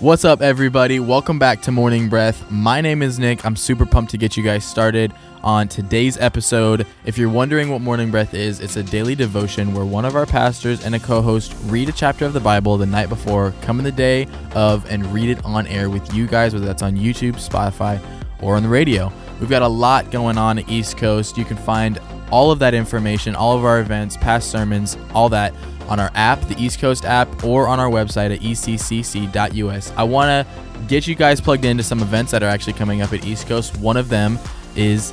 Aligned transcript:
What's 0.00 0.24
up, 0.24 0.42
everybody? 0.42 1.00
Welcome 1.00 1.40
back 1.40 1.60
to 1.62 1.72
Morning 1.72 2.08
Breath. 2.08 2.48
My 2.52 2.80
name 2.80 3.02
is 3.02 3.18
Nick. 3.18 3.44
I'm 3.44 3.56
super 3.56 3.84
pumped 3.84 4.12
to 4.12 4.16
get 4.16 4.36
you 4.36 4.44
guys 4.44 4.64
started 4.64 5.12
on 5.42 5.66
today's 5.66 6.16
episode. 6.18 6.86
If 7.04 7.18
you're 7.18 7.28
wondering 7.28 7.68
what 7.68 7.80
Morning 7.80 8.12
Breath 8.12 8.32
is, 8.32 8.60
it's 8.60 8.76
a 8.76 8.84
daily 8.84 9.16
devotion 9.16 9.74
where 9.74 9.84
one 9.84 10.04
of 10.04 10.14
our 10.14 10.24
pastors 10.24 10.84
and 10.84 10.94
a 10.94 11.00
co 11.00 11.20
host 11.20 11.52
read 11.64 11.88
a 11.88 11.92
chapter 11.92 12.24
of 12.24 12.32
the 12.32 12.38
Bible 12.38 12.76
the 12.76 12.86
night 12.86 13.08
before, 13.08 13.52
come 13.62 13.80
in 13.80 13.84
the 13.84 13.90
day 13.90 14.28
of, 14.54 14.88
and 14.88 15.04
read 15.12 15.30
it 15.30 15.44
on 15.44 15.66
air 15.66 15.90
with 15.90 16.14
you 16.14 16.28
guys, 16.28 16.54
whether 16.54 16.66
that's 16.66 16.82
on 16.82 16.96
YouTube, 16.96 17.34
Spotify, 17.34 18.00
or 18.40 18.54
on 18.54 18.62
the 18.62 18.68
radio. 18.68 19.12
We've 19.40 19.50
got 19.50 19.62
a 19.62 19.68
lot 19.68 20.12
going 20.12 20.38
on 20.38 20.60
at 20.60 20.68
East 20.68 20.96
Coast. 20.96 21.36
You 21.36 21.44
can 21.44 21.56
find 21.56 21.98
all 22.30 22.52
of 22.52 22.60
that 22.60 22.72
information, 22.72 23.34
all 23.34 23.58
of 23.58 23.64
our 23.64 23.80
events, 23.80 24.16
past 24.16 24.48
sermons, 24.52 24.96
all 25.12 25.28
that 25.30 25.52
on 25.88 25.98
our 26.00 26.10
app, 26.14 26.40
the 26.42 26.62
East 26.62 26.80
Coast 26.80 27.04
app, 27.04 27.44
or 27.44 27.66
on 27.66 27.80
our 27.80 27.90
website 27.90 28.34
at 28.34 28.40
eccc.us. 28.40 29.92
I 29.96 30.02
want 30.04 30.46
to 30.46 30.84
get 30.86 31.06
you 31.06 31.14
guys 31.14 31.40
plugged 31.40 31.64
into 31.64 31.82
some 31.82 32.00
events 32.00 32.32
that 32.32 32.42
are 32.42 32.48
actually 32.48 32.74
coming 32.74 33.02
up 33.02 33.12
at 33.12 33.24
East 33.24 33.46
Coast. 33.46 33.76
One 33.78 33.96
of 33.96 34.08
them 34.08 34.38
is 34.76 35.12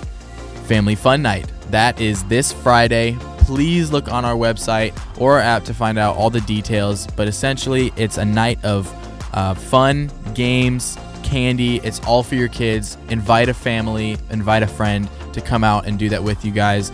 Family 0.66 0.96
Fun 0.96 1.22
Night. 1.22 1.52
That 1.72 2.00
is 2.00 2.24
this 2.26 2.52
Friday. 2.52 3.18
Please 3.40 3.92
look 3.92 4.12
on 4.12 4.26
our 4.26 4.36
website 4.36 4.98
or 5.20 5.34
our 5.34 5.40
app 5.40 5.64
to 5.66 5.74
find 5.74 5.98
out 5.98 6.16
all 6.16 6.30
the 6.30 6.42
details. 6.42 7.08
But 7.16 7.28
essentially, 7.28 7.94
it's 7.96 8.18
a 8.18 8.26
night 8.26 8.64
of 8.64 8.92
uh, 9.34 9.54
fun, 9.54 10.10
games, 10.34 10.98
candy. 11.24 11.78
It's 11.78 12.00
all 12.02 12.24
for 12.24 12.36
your 12.36 12.48
kids. 12.48 12.98
Invite 13.10 13.50
a 13.50 13.54
family, 13.54 14.18
invite 14.30 14.64
a 14.64 14.68
friend 14.68 15.10
to 15.34 15.42
come 15.42 15.64
out 15.64 15.86
and 15.86 16.00
do 16.00 16.10
that 16.10 16.24
with 16.24 16.46
you 16.46 16.52
guys. 16.52 16.92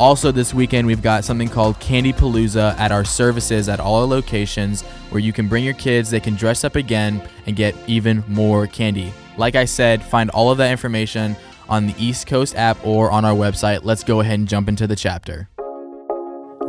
Also, 0.00 0.32
this 0.32 0.54
weekend, 0.54 0.86
we've 0.86 1.02
got 1.02 1.26
something 1.26 1.46
called 1.46 1.78
Candy 1.78 2.10
Palooza 2.10 2.74
at 2.78 2.90
our 2.90 3.04
services 3.04 3.68
at 3.68 3.80
all 3.80 3.96
our 3.96 4.06
locations 4.06 4.80
where 5.10 5.20
you 5.20 5.30
can 5.30 5.46
bring 5.46 5.62
your 5.62 5.74
kids, 5.74 6.08
they 6.08 6.18
can 6.18 6.34
dress 6.34 6.64
up 6.64 6.74
again, 6.74 7.20
and 7.44 7.54
get 7.54 7.76
even 7.86 8.24
more 8.26 8.66
candy. 8.66 9.12
Like 9.36 9.56
I 9.56 9.66
said, 9.66 10.02
find 10.02 10.30
all 10.30 10.50
of 10.50 10.56
that 10.56 10.70
information 10.70 11.36
on 11.68 11.86
the 11.86 11.94
East 11.98 12.26
Coast 12.26 12.56
app 12.56 12.82
or 12.82 13.10
on 13.10 13.26
our 13.26 13.34
website. 13.34 13.80
Let's 13.84 14.02
go 14.02 14.20
ahead 14.20 14.38
and 14.38 14.48
jump 14.48 14.70
into 14.70 14.86
the 14.86 14.96
chapter. 14.96 15.50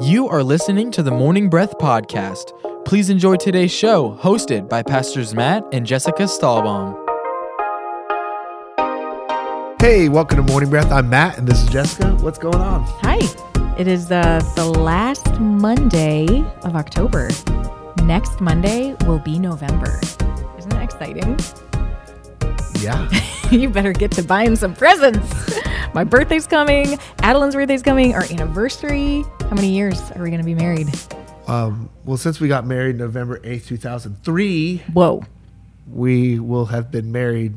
You 0.02 0.28
are 0.28 0.44
listening 0.44 0.92
to 0.92 1.02
the 1.02 1.12
Morning 1.12 1.50
Breath 1.50 1.78
Podcast. 1.78 2.52
Please 2.84 3.10
enjoy 3.10 3.38
today's 3.38 3.72
show, 3.72 4.20
hosted 4.22 4.68
by 4.68 4.84
Pastors 4.84 5.34
Matt 5.34 5.64
and 5.72 5.86
Jessica 5.86 6.24
Stahlbaum. 6.24 7.11
Hey, 9.82 10.10
welcome 10.10 10.38
to 10.38 10.44
Morning 10.44 10.70
Breath. 10.70 10.92
I'm 10.92 11.10
Matt, 11.10 11.40
and 11.40 11.48
this 11.48 11.64
is 11.64 11.68
Jessica. 11.68 12.12
What's 12.18 12.38
going 12.38 12.62
on? 12.62 12.84
Hi. 13.02 13.18
It 13.80 13.88
is 13.88 14.12
uh, 14.12 14.40
the 14.56 14.64
last 14.64 15.40
Monday 15.40 16.28
of 16.62 16.76
October. 16.76 17.32
Next 18.04 18.40
Monday 18.40 18.96
will 19.08 19.18
be 19.18 19.40
November. 19.40 20.00
Isn't 20.60 20.70
that 20.70 20.84
exciting? 20.84 21.40
Yeah. 22.80 23.10
you 23.52 23.70
better 23.70 23.92
get 23.92 24.12
to 24.12 24.22
buying 24.22 24.56
some 24.56 24.76
presents. 24.76 25.60
My 25.96 26.04
birthday's 26.04 26.46
coming. 26.46 27.00
Adeline's 27.24 27.56
birthday's 27.56 27.82
coming. 27.82 28.14
Our 28.14 28.26
anniversary. 28.26 29.24
How 29.40 29.56
many 29.56 29.70
years 29.70 30.00
are 30.12 30.22
we 30.22 30.30
going 30.30 30.42
to 30.42 30.46
be 30.46 30.54
married? 30.54 30.90
Um, 31.48 31.90
well, 32.06 32.18
since 32.18 32.40
we 32.40 32.48
got 32.48 32.68
married 32.68 32.98
November 33.00 33.40
8th, 33.40 33.66
2003, 33.66 34.84
Whoa. 34.94 35.24
we 35.88 36.38
will 36.38 36.68
have 36.68 36.92
been 36.92 37.12
married. 37.12 37.56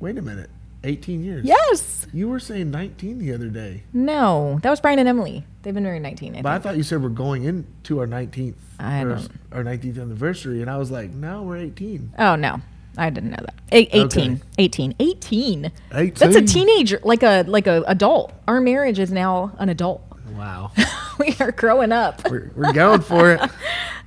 Wait 0.00 0.16
a 0.18 0.22
minute. 0.22 0.50
18 0.82 1.22
years. 1.22 1.44
Yes. 1.44 2.06
You 2.12 2.28
were 2.28 2.40
saying 2.40 2.70
19 2.70 3.18
the 3.18 3.34
other 3.34 3.48
day. 3.48 3.82
No. 3.92 4.58
That 4.62 4.70
was 4.70 4.80
Brian 4.80 4.98
and 4.98 5.06
Emily. 5.08 5.44
They've 5.62 5.74
been 5.74 5.84
married 5.84 6.00
19. 6.02 6.36
I 6.36 6.42
But 6.42 6.52
I 6.52 6.58
thought 6.58 6.76
you 6.78 6.82
said 6.82 7.02
we're 7.02 7.10
going 7.10 7.44
into 7.44 7.98
our 8.00 8.06
19th 8.06 8.54
I 8.78 9.02
or 9.02 9.08
don't- 9.16 9.28
our 9.52 9.62
19th 9.62 10.00
anniversary, 10.00 10.62
and 10.62 10.70
I 10.70 10.78
was 10.78 10.90
like, 10.90 11.10
no, 11.10 11.42
we're 11.42 11.58
18. 11.58 12.14
Oh, 12.18 12.34
no. 12.34 12.62
I 12.96 13.10
didn't 13.10 13.30
know 13.30 13.36
that. 13.44 13.54
A- 13.72 13.96
18. 13.98 14.04
Okay. 14.32 14.40
18. 14.58 14.94
18. 14.98 15.72
18. 15.92 16.12
That's 16.14 16.34
a 16.36 16.42
teenager, 16.42 16.98
like 17.04 17.22
a 17.22 17.44
like 17.46 17.66
a 17.68 17.84
adult. 17.86 18.32
Our 18.48 18.60
marriage 18.60 18.98
is 18.98 19.12
now 19.12 19.52
an 19.58 19.68
adult. 19.68 20.02
Wow. 20.34 20.72
we 21.18 21.34
are 21.40 21.52
growing 21.52 21.92
up. 21.92 22.28
we're, 22.28 22.50
we're 22.56 22.72
going 22.72 23.00
for 23.02 23.32
it. 23.32 23.40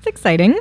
It's 0.05 0.07
exciting. 0.09 0.59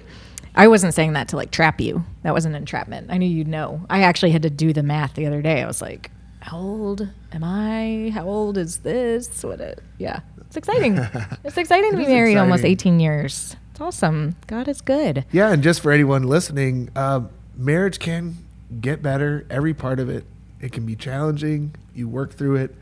I 0.55 0.69
wasn't 0.69 0.95
saying 0.95 1.15
that 1.15 1.29
to 1.29 1.37
like 1.37 1.51
trap 1.51 1.81
you. 1.81 2.05
That 2.23 2.35
wasn't 2.35 2.57
entrapment. 2.57 3.11
I 3.11 3.17
knew 3.19 3.29
you'd 3.29 3.49
know. 3.49 3.85
I 3.89 4.03
actually 4.03 4.33
had 4.33 4.43
to 4.43 4.51
do 4.51 4.73
the 4.73 4.83
math 4.83 5.15
the 5.15 5.27
other 5.27 5.41
day. 5.41 5.63
I 5.63 5.67
was 5.67 5.81
like, 5.81 6.11
how 6.41 6.59
old 6.59 7.09
am 7.33 7.45
I? 7.45 8.11
How 8.13 8.25
old 8.25 8.59
is 8.59 8.79
this? 8.79 9.45
What 9.45 9.61
it? 9.61 9.83
Yeah, 9.99 10.21
it's 10.41 10.57
exciting. 10.57 10.99
it's 11.45 11.57
exciting 11.57 11.93
to 11.93 11.97
be 11.97 12.07
married 12.07 12.37
almost 12.37 12.65
18 12.65 13.01
years. 13.01 13.57
It's 13.71 13.81
awesome. 13.81 14.37
God 14.47 14.69
is 14.69 14.81
good. 14.81 15.25
Yeah, 15.33 15.53
and 15.53 15.63
just 15.63 15.81
for 15.81 15.93
anyone 15.93 16.25
listening, 16.25 16.91
um, 16.97 17.31
marriage 17.57 17.99
can 17.99 18.37
get 18.81 19.03
better. 19.03 19.47
Every 19.49 19.73
part 19.73 20.01
of 20.01 20.11
it, 20.11 20.25
it 20.61 20.73
can 20.73 20.85
be 20.85 20.97
challenging. 20.97 21.75
You 21.95 22.09
work 22.09 22.35
through 22.35 22.57
it. 22.57 22.75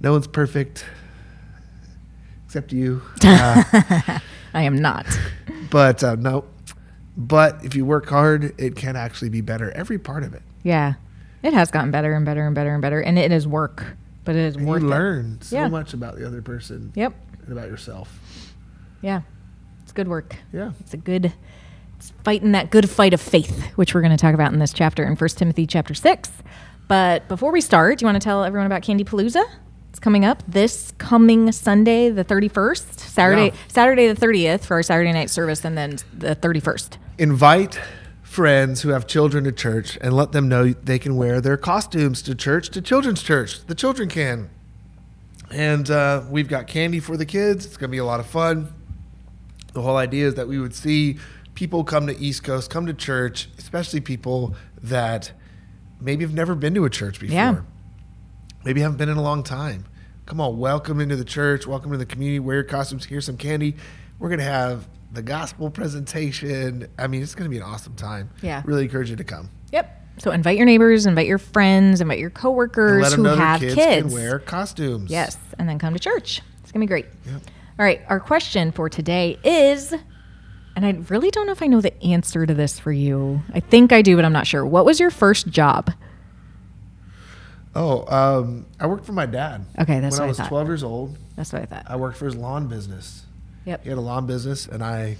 No 0.00 0.12
one's 0.12 0.26
perfect, 0.26 0.84
except 2.46 2.72
you. 2.72 3.02
Uh, 3.24 4.20
I 4.54 4.62
am 4.62 4.80
not. 4.80 5.06
but 5.70 6.02
uh, 6.02 6.14
no, 6.16 6.44
but 7.18 7.62
if 7.64 7.74
you 7.74 7.84
work 7.84 8.08
hard, 8.08 8.54
it 8.58 8.76
can 8.76 8.96
actually 8.96 9.28
be 9.28 9.40
better. 9.42 9.70
Every 9.72 9.98
part 9.98 10.22
of 10.22 10.32
it. 10.32 10.42
Yeah, 10.62 10.94
it 11.42 11.52
has 11.52 11.70
gotten 11.70 11.90
better 11.90 12.14
and 12.14 12.24
better 12.24 12.46
and 12.46 12.54
better 12.54 12.72
and 12.72 12.80
better, 12.80 13.00
and 13.00 13.18
it 13.18 13.32
is 13.32 13.46
work, 13.46 13.84
but 14.24 14.34
it 14.36 14.40
is 14.42 14.56
And 14.56 14.66
worth 14.66 14.82
you 14.82 14.88
it. 14.88 14.90
learn 14.90 15.38
so 15.42 15.56
Yeah. 15.56 15.68
much 15.68 15.92
about 15.92 16.16
the 16.16 16.26
other 16.26 16.40
person 16.40 16.92
Yep. 16.94 17.12
and 17.42 17.52
about 17.52 17.68
yourself. 17.68 18.18
Yeah, 19.02 19.20
it's 19.82 19.92
good 19.92 20.08
work. 20.08 20.36
Yeah. 20.52 20.70
It's 20.80 20.94
a 20.94 20.98
good 20.98 21.32
it's 21.96 22.12
fighting 22.22 22.52
that 22.52 22.70
good 22.70 22.88
fight 22.88 23.12
of 23.12 23.20
faith, 23.20 23.72
which 23.74 23.92
we're 23.92 24.00
going 24.02 24.12
to 24.12 24.16
talk 24.16 24.32
about 24.32 24.52
in 24.52 24.60
this 24.60 24.72
chapter 24.72 25.02
in 25.04 25.16
First 25.16 25.36
Timothy 25.36 25.66
chapter 25.66 25.94
6. 25.94 26.30
But 26.86 27.26
before 27.26 27.50
we 27.50 27.60
start, 27.60 27.98
do 27.98 28.04
you 28.04 28.06
want 28.06 28.14
to 28.22 28.24
tell 28.24 28.44
everyone 28.44 28.66
about 28.66 28.82
Candy 28.82 29.02
Palooza? 29.02 29.42
It's 29.90 29.98
coming 29.98 30.24
up 30.24 30.44
this 30.46 30.92
coming 30.98 31.50
Sunday, 31.50 32.08
the 32.08 32.22
31st, 32.22 33.00
Saturday, 33.00 33.46
Yeah. 33.46 33.52
Saturday 33.66 34.06
the 34.06 34.14
30th 34.14 34.64
for 34.64 34.74
our 34.74 34.82
Saturday 34.84 35.12
night 35.12 35.28
service, 35.28 35.64
and 35.64 35.76
then 35.76 35.96
the 36.16 36.36
31st. 36.36 36.98
Invite 37.18 37.80
friends 38.22 38.82
who 38.82 38.90
have 38.90 39.08
children 39.08 39.42
to 39.42 39.50
church 39.50 39.98
and 40.00 40.12
let 40.12 40.30
them 40.30 40.48
know 40.48 40.72
they 40.72 41.00
can 41.00 41.16
wear 41.16 41.40
their 41.40 41.56
costumes 41.56 42.22
to 42.22 42.32
church, 42.32 42.68
to 42.68 42.80
children's 42.80 43.24
church. 43.24 43.66
The 43.66 43.74
children 43.74 44.08
can. 44.08 44.50
And 45.50 45.90
uh, 45.90 46.22
we've 46.30 46.46
got 46.46 46.68
candy 46.68 47.00
for 47.00 47.16
the 47.16 47.26
kids. 47.26 47.66
It's 47.66 47.76
going 47.76 47.90
to 47.90 47.92
be 47.92 47.98
a 47.98 48.04
lot 48.04 48.20
of 48.20 48.26
fun. 48.26 48.72
The 49.72 49.82
whole 49.82 49.96
idea 49.96 50.28
is 50.28 50.34
that 50.34 50.46
we 50.46 50.60
would 50.60 50.76
see 50.76 51.18
people 51.54 51.82
come 51.82 52.06
to 52.06 52.16
East 52.16 52.44
Coast, 52.44 52.70
come 52.70 52.86
to 52.86 52.94
church, 52.94 53.48
especially 53.58 54.00
people 54.00 54.54
that 54.80 55.32
maybe 56.00 56.22
have 56.22 56.34
never 56.34 56.54
been 56.54 56.74
to 56.74 56.84
a 56.84 56.90
church 56.90 57.18
before. 57.18 57.34
Yeah. 57.34 57.60
Maybe 58.64 58.80
haven't 58.80 58.98
been 58.98 59.08
in 59.08 59.16
a 59.16 59.22
long 59.22 59.42
time. 59.42 59.86
Come 60.26 60.40
on, 60.40 60.56
welcome 60.56 61.00
into 61.00 61.16
the 61.16 61.24
church, 61.24 61.66
welcome 61.66 61.90
to 61.90 61.98
the 61.98 62.06
community, 62.06 62.38
wear 62.38 62.56
your 62.56 62.64
costumes, 62.64 63.06
here's 63.06 63.26
some 63.26 63.38
candy. 63.38 63.74
We're 64.20 64.28
going 64.28 64.38
to 64.38 64.44
have 64.44 64.86
the 65.12 65.22
gospel 65.22 65.70
presentation. 65.70 66.88
I 66.98 67.06
mean, 67.06 67.22
it's 67.22 67.34
going 67.34 67.44
to 67.44 67.50
be 67.50 67.56
an 67.56 67.62
awesome 67.62 67.94
time. 67.94 68.30
Yeah. 68.42 68.62
Really 68.64 68.84
encourage 68.84 69.10
you 69.10 69.16
to 69.16 69.24
come. 69.24 69.50
Yep. 69.72 69.94
So 70.18 70.30
invite 70.32 70.56
your 70.56 70.66
neighbors, 70.66 71.06
invite 71.06 71.26
your 71.28 71.38
friends, 71.38 72.00
invite 72.00 72.18
your 72.18 72.30
coworkers 72.30 73.14
who 73.14 73.24
have 73.24 73.60
kids, 73.60 73.74
kids. 73.74 74.06
can 74.06 74.12
wear 74.12 74.40
costumes. 74.40 75.10
Yes, 75.10 75.38
and 75.58 75.68
then 75.68 75.78
come 75.78 75.94
to 75.94 76.00
church. 76.00 76.42
It's 76.62 76.72
going 76.72 76.80
to 76.80 76.86
be 76.86 76.88
great. 76.88 77.06
Yep. 77.24 77.42
All 77.78 77.84
right, 77.84 78.00
our 78.08 78.18
question 78.18 78.72
for 78.72 78.88
today 78.88 79.38
is 79.44 79.94
and 80.78 80.86
I 80.86 80.92
really 81.12 81.32
don't 81.32 81.46
know 81.46 81.52
if 81.52 81.60
I 81.60 81.66
know 81.66 81.80
the 81.80 82.00
answer 82.04 82.46
to 82.46 82.54
this 82.54 82.78
for 82.78 82.92
you. 82.92 83.42
I 83.52 83.58
think 83.58 83.92
I 83.92 84.00
do, 84.00 84.14
but 84.14 84.24
I'm 84.24 84.32
not 84.32 84.46
sure. 84.46 84.64
What 84.64 84.84
was 84.84 85.00
your 85.00 85.10
first 85.10 85.48
job? 85.48 85.90
Oh, 87.74 88.06
um, 88.06 88.64
I 88.78 88.86
worked 88.86 89.04
for 89.04 89.12
my 89.12 89.26
dad. 89.26 89.66
Okay, 89.80 89.98
that's 89.98 90.18
when 90.18 90.20
what 90.20 90.22
I 90.22 90.26
I 90.26 90.28
was 90.28 90.36
thought. 90.38 90.48
12 90.48 90.68
years 90.68 90.84
old. 90.84 91.18
That's 91.34 91.52
what 91.52 91.62
I 91.62 91.64
thought. 91.64 91.86
I 91.88 91.96
worked 91.96 92.16
for 92.16 92.26
his 92.26 92.36
lawn 92.36 92.68
business. 92.68 93.24
Yep. 93.64 93.82
He 93.82 93.88
had 93.88 93.98
a 93.98 94.02
lawn 94.02 94.26
business, 94.26 94.66
and 94.66 94.82
I 94.82 95.16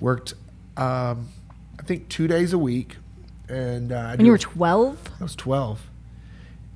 worked, 0.00 0.34
um, 0.76 1.28
I 1.78 1.82
think, 1.84 2.08
two 2.08 2.26
days 2.26 2.52
a 2.52 2.58
week. 2.58 2.96
And 3.48 3.92
uh, 3.92 4.16
When 4.16 4.26
you 4.26 4.32
were 4.32 4.38
12? 4.38 4.98
I 5.20 5.22
was 5.22 5.36
12. 5.36 5.80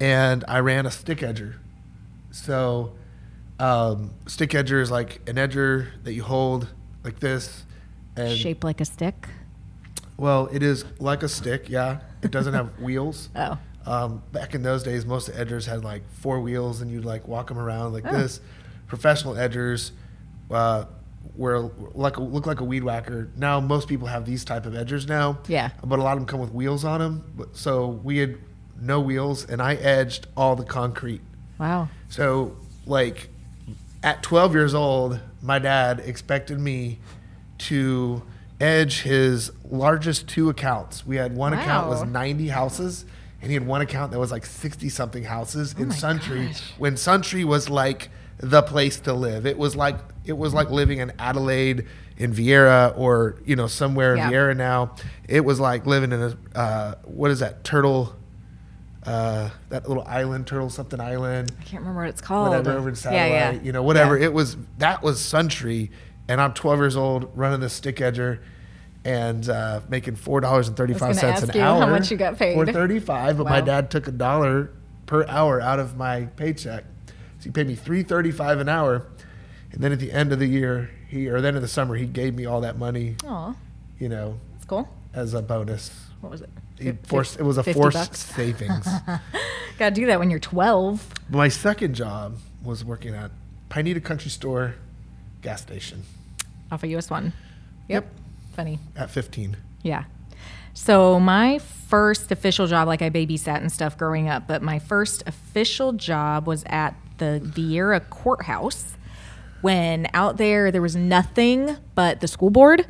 And 0.00 0.44
I 0.48 0.60
ran 0.60 0.86
a 0.86 0.90
stick 0.90 1.18
edger. 1.18 1.54
So, 2.30 2.92
um, 3.58 4.10
stick 4.26 4.50
edger 4.50 4.80
is 4.80 4.90
like 4.90 5.20
an 5.28 5.36
edger 5.36 5.88
that 6.04 6.12
you 6.14 6.22
hold 6.22 6.68
like 7.04 7.18
this. 7.20 7.64
And 8.16 8.36
Shaped 8.36 8.64
like 8.64 8.80
a 8.80 8.84
stick? 8.84 9.28
well, 10.16 10.48
it 10.52 10.62
is 10.62 10.84
like 10.98 11.22
a 11.22 11.28
stick, 11.28 11.68
yeah. 11.70 12.00
It 12.22 12.30
doesn't 12.30 12.52
have 12.54 12.78
wheels. 12.80 13.30
Oh. 13.34 13.58
Um, 13.86 14.22
back 14.32 14.54
in 14.54 14.62
those 14.62 14.82
days, 14.82 15.06
most 15.06 15.30
edgers 15.32 15.64
had 15.66 15.82
like 15.82 16.02
four 16.12 16.40
wheels, 16.40 16.82
and 16.82 16.90
you'd 16.90 17.04
like 17.06 17.26
walk 17.26 17.48
them 17.48 17.58
around 17.58 17.92
like 17.94 18.04
Oh. 18.06 18.16
this. 18.16 18.40
Professional 18.86 19.34
edgers 19.34 19.92
uh, 20.50 20.84
were 21.36 21.70
like 21.94 22.16
a, 22.16 22.22
look 22.22 22.46
like 22.46 22.60
a 22.60 22.64
weed 22.64 22.82
whacker. 22.84 23.30
Now 23.36 23.60
most 23.60 23.88
people 23.88 24.06
have 24.08 24.24
these 24.24 24.44
type 24.44 24.66
of 24.66 24.72
edgers 24.74 25.08
now. 25.08 25.38
Yeah. 25.48 25.70
But 25.84 25.98
a 25.98 26.02
lot 26.02 26.12
of 26.12 26.18
them 26.20 26.26
come 26.26 26.40
with 26.40 26.52
wheels 26.52 26.84
on 26.84 27.00
them. 27.00 27.48
So 27.52 27.86
we 27.88 28.18
had 28.18 28.38
no 28.80 29.00
wheels, 29.00 29.44
and 29.44 29.60
I 29.60 29.74
edged 29.74 30.26
all 30.36 30.56
the 30.56 30.64
concrete. 30.64 31.20
Wow. 31.58 31.88
So 32.08 32.56
like 32.86 33.28
at 34.02 34.22
12 34.22 34.54
years 34.54 34.74
old, 34.74 35.20
my 35.42 35.58
dad 35.58 36.00
expected 36.00 36.58
me 36.58 36.98
to 37.58 38.22
Edge 38.60 39.00
his 39.02 39.50
largest 39.70 40.28
two 40.28 40.50
accounts. 40.50 41.06
We 41.06 41.16
had 41.16 41.34
one 41.34 41.54
account 41.54 41.88
was 41.88 42.04
90 42.04 42.48
houses, 42.48 43.06
and 43.40 43.50
he 43.50 43.54
had 43.54 43.66
one 43.66 43.80
account 43.80 44.12
that 44.12 44.18
was 44.18 44.30
like 44.30 44.44
60 44.44 44.90
something 44.90 45.24
houses 45.24 45.72
in 45.72 45.84
Oh 45.84 45.86
my 45.86 45.94
Suntree. 45.94 46.46
gosh. 46.48 46.72
When 46.76 46.94
Suntree 46.96 47.44
was 47.44 47.70
like 47.70 48.10
the 48.42 48.62
place 48.62 49.00
to 49.00 49.12
live, 49.12 49.46
it 49.46 49.58
was 49.58 49.76
like 49.76 49.96
it 50.24 50.36
was 50.36 50.54
like 50.54 50.70
living 50.70 50.98
in 50.98 51.12
Adelaide, 51.18 51.86
in 52.16 52.32
Viera, 52.32 52.96
or 52.96 53.36
you 53.44 53.56
know 53.56 53.66
somewhere 53.66 54.12
in 54.12 54.18
Yeah. 54.18 54.30
Viera 54.30 54.56
now. 54.56 54.94
It 55.28 55.44
was 55.44 55.60
like 55.60 55.86
living 55.86 56.12
in 56.12 56.22
a 56.22 56.58
uh, 56.58 56.94
what 57.04 57.30
is 57.30 57.40
that 57.40 57.64
turtle? 57.64 58.16
Uh, 59.04 59.48
that 59.70 59.88
little 59.88 60.04
island, 60.06 60.46
turtle 60.46 60.68
something 60.68 61.00
island 61.00 61.50
I 61.58 61.62
can't 61.64 61.80
remember 61.80 62.02
what 62.02 62.10
it's 62.10 62.20
called. 62.20 62.50
whatever 62.50 62.72
over 62.72 62.90
in 62.90 62.94
satellite, 62.94 63.30
yeah. 63.30 63.50
yeah. 63.52 63.60
you 63.62 63.72
know, 63.72 63.82
whatever. 63.82 64.16
It 64.16 64.32
was 64.32 64.58
that 64.76 65.02
was 65.02 65.20
Suntree, 65.20 65.88
and 66.28 66.38
I'm 66.38 66.52
12 66.52 66.78
years 66.80 66.96
old 66.96 67.30
running 67.34 67.60
this 67.60 67.72
stick 67.72 67.96
edger, 67.96 68.40
and 69.04 69.48
uh, 69.48 69.80
making 69.88 70.16
four 70.16 70.40
dollars 70.42 70.68
and 70.68 70.76
thirty 70.76 70.92
five 70.92 71.16
cents 71.16 71.42
an 71.42 71.50
you 71.54 71.62
how 71.62 71.86
much 71.86 72.10
you 72.10 72.18
got 72.18 72.36
paid. 72.36 72.54
For 72.54 72.70
35, 72.70 73.38
but 73.38 73.44
my 73.44 73.62
dad 73.62 73.90
took 73.90 74.06
a 74.06 74.12
dollar 74.12 74.70
per 75.06 75.26
hour 75.26 75.60
out 75.60 75.78
of 75.78 75.96
my 75.96 76.26
paycheck, 76.36 76.84
so 77.40 77.44
he 77.44 77.50
paid 77.50 77.66
me 77.66 77.74
3.35 77.74 78.60
an 78.60 78.68
hour, 78.68 79.06
and 79.72 79.82
then 79.82 79.90
at 79.92 79.98
the 79.98 80.12
end 80.12 80.32
of 80.32 80.38
the 80.38 80.46
year, 80.46 80.90
he 81.08 81.28
or 81.28 81.40
then 81.40 81.56
in 81.56 81.62
the 81.62 81.68
summer, 81.68 81.96
he 81.96 82.06
gave 82.06 82.34
me 82.34 82.46
all 82.46 82.60
that 82.60 82.78
money, 82.78 83.16
Aw, 83.26 83.54
you 83.98 84.08
know, 84.08 84.38
that's 84.52 84.64
cool. 84.66 84.88
as 85.12 85.34
a 85.34 85.42
bonus. 85.42 85.90
What 86.20 86.30
was 86.30 86.42
it? 86.42 86.50
He 86.78 86.92
forced 86.92 87.38
it 87.38 87.42
was 87.42 87.58
a 87.58 87.62
forced 87.64 87.96
bucks? 87.96 88.18
savings. 88.34 88.86
Gotta 89.78 89.94
do 89.94 90.06
that 90.06 90.18
when 90.18 90.30
you're 90.30 90.38
12. 90.38 91.12
My 91.30 91.48
second 91.48 91.94
job 91.94 92.36
was 92.62 92.84
working 92.84 93.14
at 93.14 93.30
Pineda 93.68 94.00
Country 94.00 94.30
Store 94.30 94.74
gas 95.42 95.62
station 95.62 96.02
Off 96.70 96.82
of 96.84 96.90
US 96.90 97.08
1. 97.10 97.32
Yep. 97.88 98.06
Funny. 98.54 98.78
at 98.96 99.10
15. 99.10 99.56
Yeah. 99.82 100.04
So 100.74 101.18
my 101.20 101.58
first 101.58 102.30
official 102.30 102.66
job, 102.66 102.86
like 102.88 103.02
I 103.02 103.10
babysat 103.10 103.56
and 103.58 103.70
stuff 103.72 103.96
growing 103.98 104.28
up, 104.28 104.46
but 104.46 104.62
my 104.62 104.78
first 104.78 105.22
official 105.26 105.92
job 105.92 106.46
was 106.46 106.62
at 106.66 106.94
the 107.20 107.40
Viera 107.44 108.00
Courthouse. 108.10 108.96
When 109.60 110.08
out 110.14 110.36
there, 110.38 110.72
there 110.72 110.82
was 110.82 110.96
nothing 110.96 111.76
but 111.94 112.20
the 112.20 112.26
school 112.28 112.50
board, 112.50 112.86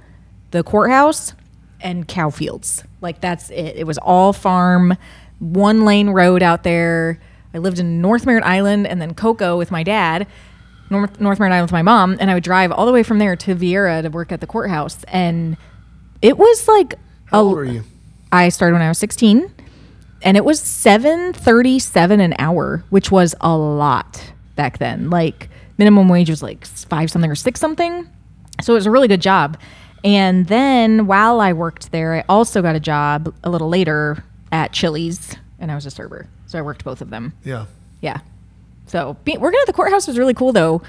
the 0.52 0.62
courthouse, 0.62 1.34
and 1.80 2.06
cow 2.08 2.30
fields. 2.30 2.84
Like 3.00 3.20
that's 3.20 3.50
it. 3.50 3.76
It 3.76 3.86
was 3.86 3.98
all 3.98 4.32
farm, 4.32 4.96
one 5.40 5.84
lane 5.84 6.10
road 6.10 6.42
out 6.42 6.62
there. 6.62 7.20
I 7.52 7.58
lived 7.58 7.78
in 7.80 8.00
North 8.00 8.24
Merritt 8.24 8.44
Island 8.44 8.86
and 8.86 9.02
then 9.02 9.14
Cocoa 9.14 9.58
with 9.58 9.70
my 9.70 9.82
dad. 9.82 10.26
North, 10.90 11.20
North 11.20 11.38
Merritt 11.38 11.52
Island 11.52 11.66
with 11.68 11.72
my 11.72 11.82
mom, 11.82 12.16
and 12.20 12.30
I 12.30 12.34
would 12.34 12.42
drive 12.44 12.70
all 12.72 12.84
the 12.86 12.92
way 12.92 13.02
from 13.02 13.18
there 13.18 13.36
to 13.36 13.54
Viera 13.54 14.02
to 14.02 14.08
work 14.08 14.32
at 14.32 14.40
the 14.40 14.46
courthouse. 14.46 15.02
And 15.04 15.56
it 16.22 16.36
was 16.38 16.66
like 16.68 16.94
How 17.26 17.40
a- 17.40 17.44
old 17.44 17.56
were 17.56 17.64
you? 17.64 17.84
I 18.32 18.48
started 18.48 18.74
when 18.74 18.82
I 18.82 18.88
was 18.88 18.98
16, 18.98 19.52
and 20.22 20.36
it 20.36 20.44
was 20.44 20.60
7.37 20.60 22.20
an 22.20 22.34
hour, 22.38 22.84
which 22.90 23.10
was 23.10 23.34
a 23.40 23.56
lot 23.56 24.32
back 24.56 24.78
then. 24.78 25.10
Like 25.10 25.48
minimum 25.78 26.08
wage 26.08 26.30
was 26.30 26.42
like 26.42 26.66
five 26.66 27.10
something 27.10 27.30
or 27.30 27.34
six 27.34 27.60
something, 27.60 28.08
so 28.60 28.74
it 28.74 28.76
was 28.76 28.86
a 28.86 28.90
really 28.90 29.08
good 29.08 29.22
job. 29.22 29.58
And 30.04 30.46
then 30.46 31.06
while 31.06 31.40
I 31.40 31.52
worked 31.52 31.92
there, 31.92 32.14
I 32.14 32.24
also 32.28 32.62
got 32.62 32.74
a 32.74 32.80
job 32.80 33.34
a 33.44 33.50
little 33.50 33.68
later 33.68 34.24
at 34.50 34.72
Chili's, 34.72 35.36
and 35.58 35.70
I 35.70 35.74
was 35.74 35.86
a 35.86 35.90
server. 35.90 36.26
So 36.46 36.58
I 36.58 36.62
worked 36.62 36.84
both 36.84 37.00
of 37.00 37.10
them. 37.10 37.34
Yeah. 37.44 37.66
Yeah. 38.00 38.20
So 38.86 39.16
be, 39.24 39.36
working 39.36 39.60
at 39.60 39.66
the 39.66 39.72
courthouse 39.72 40.06
was 40.06 40.18
really 40.18 40.34
cool, 40.34 40.52
though. 40.52 40.82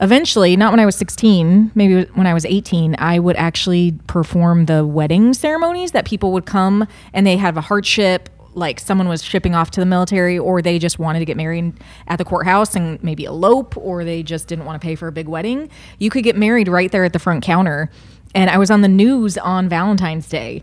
Eventually, 0.00 0.56
not 0.56 0.72
when 0.72 0.78
I 0.78 0.86
was 0.86 0.94
16, 0.94 1.72
maybe 1.74 2.04
when 2.14 2.26
I 2.26 2.34
was 2.34 2.44
18, 2.44 2.94
I 2.98 3.18
would 3.18 3.34
actually 3.34 3.92
perform 4.06 4.66
the 4.66 4.86
wedding 4.86 5.34
ceremonies 5.34 5.90
that 5.90 6.06
people 6.06 6.30
would 6.32 6.46
come 6.46 6.86
and 7.12 7.26
they 7.26 7.36
have 7.36 7.56
a 7.56 7.60
hardship, 7.60 8.28
like 8.58 8.80
someone 8.80 9.08
was 9.08 9.22
shipping 9.22 9.54
off 9.54 9.70
to 9.72 9.80
the 9.80 9.86
military, 9.86 10.38
or 10.38 10.60
they 10.60 10.78
just 10.78 10.98
wanted 10.98 11.20
to 11.20 11.24
get 11.24 11.36
married 11.36 11.72
at 12.06 12.18
the 12.18 12.24
courthouse 12.24 12.74
and 12.74 13.02
maybe 13.02 13.24
elope, 13.24 13.76
or 13.76 14.04
they 14.04 14.22
just 14.22 14.48
didn't 14.48 14.64
want 14.64 14.80
to 14.80 14.84
pay 14.84 14.94
for 14.94 15.08
a 15.08 15.12
big 15.12 15.28
wedding. 15.28 15.70
You 15.98 16.10
could 16.10 16.24
get 16.24 16.36
married 16.36 16.68
right 16.68 16.90
there 16.90 17.04
at 17.04 17.12
the 17.12 17.18
front 17.18 17.42
counter. 17.42 17.90
And 18.34 18.50
I 18.50 18.58
was 18.58 18.70
on 18.70 18.82
the 18.82 18.88
news 18.88 19.38
on 19.38 19.68
Valentine's 19.68 20.28
Day 20.28 20.62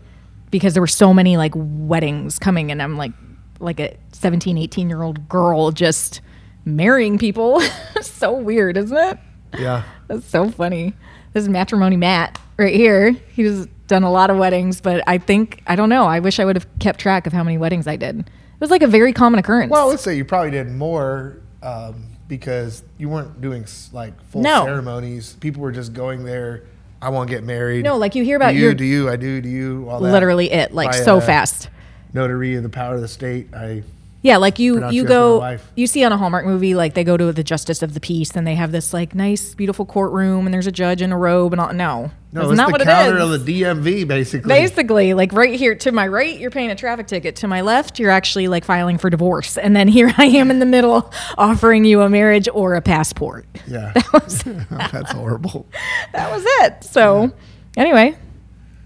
because 0.50 0.74
there 0.74 0.80
were 0.80 0.86
so 0.86 1.12
many 1.12 1.36
like 1.36 1.52
weddings 1.56 2.38
coming, 2.38 2.70
and 2.70 2.80
I'm 2.80 2.96
like, 2.96 3.12
like 3.58 3.80
a 3.80 3.96
17, 4.12 4.58
18 4.58 4.88
year 4.88 5.02
old 5.02 5.28
girl 5.28 5.72
just 5.72 6.20
marrying 6.64 7.18
people. 7.18 7.60
so 8.02 8.32
weird, 8.32 8.76
isn't 8.76 8.96
it? 8.96 9.18
Yeah. 9.58 9.84
That's 10.08 10.26
so 10.26 10.50
funny. 10.50 10.94
This 11.32 11.42
is 11.42 11.48
matrimony 11.48 11.96
Matt 11.96 12.38
right 12.56 12.74
here. 12.74 13.12
He's 13.12 13.66
done 13.86 14.02
a 14.02 14.10
lot 14.10 14.30
of 14.30 14.36
weddings, 14.38 14.80
but 14.80 15.02
I 15.06 15.18
think 15.18 15.62
I 15.66 15.76
don't 15.76 15.88
know. 15.88 16.04
I 16.06 16.20
wish 16.20 16.38
I 16.40 16.44
would 16.44 16.56
have 16.56 16.66
kept 16.78 16.98
track 17.00 17.26
of 17.26 17.32
how 17.32 17.42
many 17.44 17.58
weddings 17.58 17.86
I 17.86 17.96
did. 17.96 18.20
It 18.20 18.60
was 18.60 18.70
like 18.70 18.82
a 18.82 18.86
very 18.86 19.12
common 19.12 19.38
occurrence. 19.38 19.70
Well, 19.70 19.88
let's 19.88 20.02
say 20.02 20.16
you 20.16 20.24
probably 20.24 20.50
did 20.50 20.70
more 20.70 21.40
um, 21.62 22.06
because 22.26 22.82
you 22.98 23.08
weren't 23.08 23.40
doing 23.40 23.66
like 23.92 24.20
full 24.30 24.42
No. 24.42 24.64
ceremonies. 24.64 25.34
People 25.40 25.62
were 25.62 25.72
just 25.72 25.92
going 25.92 26.24
there. 26.24 26.62
I 27.02 27.10
want 27.10 27.28
to 27.28 27.34
get 27.36 27.44
married. 27.44 27.84
no, 27.84 27.98
like 27.98 28.14
you 28.14 28.24
hear 28.24 28.36
about 28.36 28.52
do 28.52 28.56
you, 28.58 28.64
your 28.64 28.74
do 28.74 28.84
you, 28.84 29.10
I 29.10 29.16
do, 29.16 29.40
do 29.42 29.48
you, 29.50 29.86
all 29.90 30.00
that. 30.00 30.10
literally 30.10 30.50
it, 30.50 30.72
like 30.72 30.92
By, 30.92 30.96
so 30.96 31.18
uh, 31.18 31.20
fast. 31.20 31.68
Notary 32.14 32.54
of 32.54 32.62
the 32.62 32.70
power 32.70 32.94
of 32.94 33.02
the 33.02 33.08
state. 33.08 33.52
I 33.54 33.82
Yeah, 34.26 34.38
like 34.38 34.58
you 34.58 34.72
pronounce 34.74 34.94
you 34.94 35.04
go 35.04 35.38
wife. 35.38 35.70
you 35.76 35.86
see 35.86 36.02
on 36.02 36.10
a 36.10 36.16
Hallmark 36.16 36.44
movie 36.44 36.74
like 36.74 36.94
they 36.94 37.04
go 37.04 37.16
to 37.16 37.32
the 37.32 37.44
justice 37.44 37.80
of 37.80 37.94
the 37.94 38.00
peace 38.00 38.32
and 38.34 38.44
they 38.44 38.56
have 38.56 38.72
this 38.72 38.92
like 38.92 39.14
nice 39.14 39.54
beautiful 39.54 39.86
courtroom 39.86 40.48
and 40.48 40.52
there's 40.52 40.66
a 40.66 40.72
judge 40.72 41.00
in 41.00 41.12
a 41.12 41.16
robe 41.16 41.52
and 41.52 41.60
all 41.60 41.72
no. 41.72 41.74
no, 42.02 42.10
that's 42.32 42.48
it's 42.48 42.56
not 42.56 42.66
the 42.66 42.72
what 42.72 42.82
counter 42.82 43.18
it 43.18 43.22
is. 43.22 43.34
of 43.34 43.46
the 43.46 43.62
DMV, 43.62 44.08
basically. 44.08 44.48
Basically, 44.48 45.14
like 45.14 45.32
right 45.32 45.56
here 45.56 45.76
to 45.76 45.92
my 45.92 46.08
right, 46.08 46.36
you're 46.40 46.50
paying 46.50 46.72
a 46.72 46.74
traffic 46.74 47.06
ticket. 47.06 47.36
To 47.36 47.46
my 47.46 47.60
left, 47.60 48.00
you're 48.00 48.10
actually 48.10 48.48
like 48.48 48.64
filing 48.64 48.98
for 48.98 49.10
divorce. 49.10 49.56
And 49.56 49.76
then 49.76 49.86
here 49.86 50.12
I 50.18 50.24
am 50.24 50.50
in 50.50 50.58
the 50.58 50.66
middle 50.66 51.12
offering 51.38 51.84
you 51.84 52.02
a 52.02 52.08
marriage 52.08 52.48
or 52.52 52.74
a 52.74 52.82
passport. 52.82 53.46
Yeah, 53.68 53.92
that's 54.12 55.12
horrible. 55.12 55.68
That 56.12 56.32
was 56.32 56.42
it. 56.64 56.82
So, 56.82 57.30
anyway, 57.76 58.18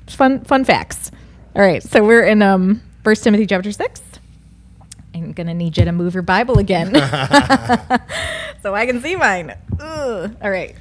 fun 0.07 0.45
fun 0.45 0.67
facts. 0.67 1.11
All 1.57 1.63
right, 1.63 1.83
so 1.83 2.05
we're 2.05 2.25
in 2.25 2.43
um 2.43 2.83
First 3.05 3.25
Timothy 3.25 3.47
chapter 3.47 3.73
6. 3.73 4.03
I'm 5.15 5.35
to 5.35 5.55
need 5.55 5.77
you 5.77 5.85
to 5.85 5.93
move 5.93 6.15
your 6.15 6.23
Bible 6.23 6.59
again. 6.59 6.95
so 8.63 8.75
I 8.75 8.87
can 8.87 9.01
see 9.01 9.17
mine. 9.17 9.55
Ugh. 9.79 10.37
All 10.43 10.51
right. 10.51 10.77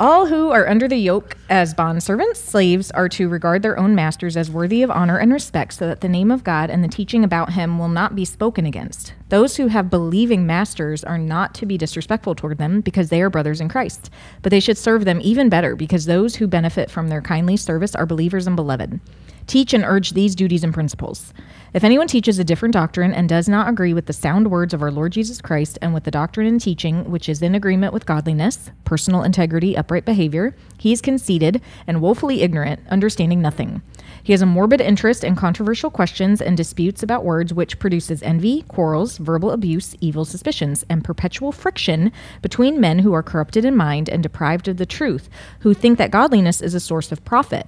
All 0.00 0.26
who 0.26 0.50
are 0.50 0.68
under 0.68 0.86
the 0.86 0.96
yoke 0.96 1.36
as 1.50 1.74
bondservants, 1.74 2.36
slaves, 2.36 2.92
are 2.92 3.08
to 3.08 3.28
regard 3.28 3.62
their 3.62 3.76
own 3.76 3.96
masters 3.96 4.36
as 4.36 4.48
worthy 4.48 4.84
of 4.84 4.92
honor 4.92 5.18
and 5.18 5.32
respect, 5.32 5.72
so 5.72 5.88
that 5.88 6.02
the 6.02 6.08
name 6.08 6.30
of 6.30 6.44
God 6.44 6.70
and 6.70 6.84
the 6.84 6.88
teaching 6.88 7.24
about 7.24 7.54
him 7.54 7.80
will 7.80 7.88
not 7.88 8.14
be 8.14 8.24
spoken 8.24 8.64
against. 8.64 9.14
Those 9.28 9.56
who 9.56 9.66
have 9.66 9.90
believing 9.90 10.46
masters 10.46 11.02
are 11.02 11.18
not 11.18 11.52
to 11.54 11.66
be 11.66 11.76
disrespectful 11.76 12.36
toward 12.36 12.58
them, 12.58 12.80
because 12.80 13.08
they 13.08 13.20
are 13.22 13.28
brothers 13.28 13.60
in 13.60 13.68
Christ. 13.68 14.08
But 14.40 14.50
they 14.50 14.60
should 14.60 14.78
serve 14.78 15.04
them 15.04 15.18
even 15.20 15.48
better, 15.48 15.74
because 15.74 16.06
those 16.06 16.36
who 16.36 16.46
benefit 16.46 16.92
from 16.92 17.08
their 17.08 17.20
kindly 17.20 17.56
service 17.56 17.96
are 17.96 18.06
believers 18.06 18.46
and 18.46 18.54
beloved. 18.54 19.00
Teach 19.48 19.72
and 19.72 19.82
urge 19.82 20.10
these 20.10 20.34
duties 20.34 20.62
and 20.62 20.74
principles. 20.74 21.32
If 21.72 21.82
anyone 21.82 22.06
teaches 22.06 22.38
a 22.38 22.44
different 22.44 22.74
doctrine 22.74 23.14
and 23.14 23.30
does 23.30 23.48
not 23.48 23.66
agree 23.66 23.94
with 23.94 24.04
the 24.04 24.12
sound 24.12 24.50
words 24.50 24.74
of 24.74 24.82
our 24.82 24.90
Lord 24.90 25.12
Jesus 25.12 25.40
Christ 25.40 25.78
and 25.80 25.94
with 25.94 26.04
the 26.04 26.10
doctrine 26.10 26.46
and 26.46 26.60
teaching 26.60 27.10
which 27.10 27.30
is 27.30 27.40
in 27.40 27.54
agreement 27.54 27.94
with 27.94 28.04
godliness, 28.04 28.70
personal 28.84 29.22
integrity, 29.22 29.74
upright 29.74 30.04
behavior, 30.04 30.54
he 30.76 30.92
is 30.92 31.00
conceited 31.00 31.62
and 31.86 32.02
woefully 32.02 32.42
ignorant, 32.42 32.80
understanding 32.90 33.40
nothing. 33.40 33.80
He 34.22 34.34
has 34.34 34.42
a 34.42 34.46
morbid 34.46 34.82
interest 34.82 35.24
in 35.24 35.34
controversial 35.34 35.90
questions 35.90 36.42
and 36.42 36.54
disputes 36.54 37.02
about 37.02 37.24
words, 37.24 37.54
which 37.54 37.78
produces 37.78 38.22
envy, 38.22 38.66
quarrels, 38.68 39.16
verbal 39.16 39.52
abuse, 39.52 39.96
evil 40.02 40.26
suspicions, 40.26 40.84
and 40.90 41.02
perpetual 41.02 41.52
friction 41.52 42.12
between 42.42 42.82
men 42.82 42.98
who 42.98 43.14
are 43.14 43.22
corrupted 43.22 43.64
in 43.64 43.74
mind 43.74 44.10
and 44.10 44.22
deprived 44.22 44.68
of 44.68 44.76
the 44.76 44.84
truth, 44.84 45.30
who 45.60 45.72
think 45.72 45.96
that 45.96 46.10
godliness 46.10 46.60
is 46.60 46.74
a 46.74 46.80
source 46.80 47.10
of 47.10 47.24
profit 47.24 47.66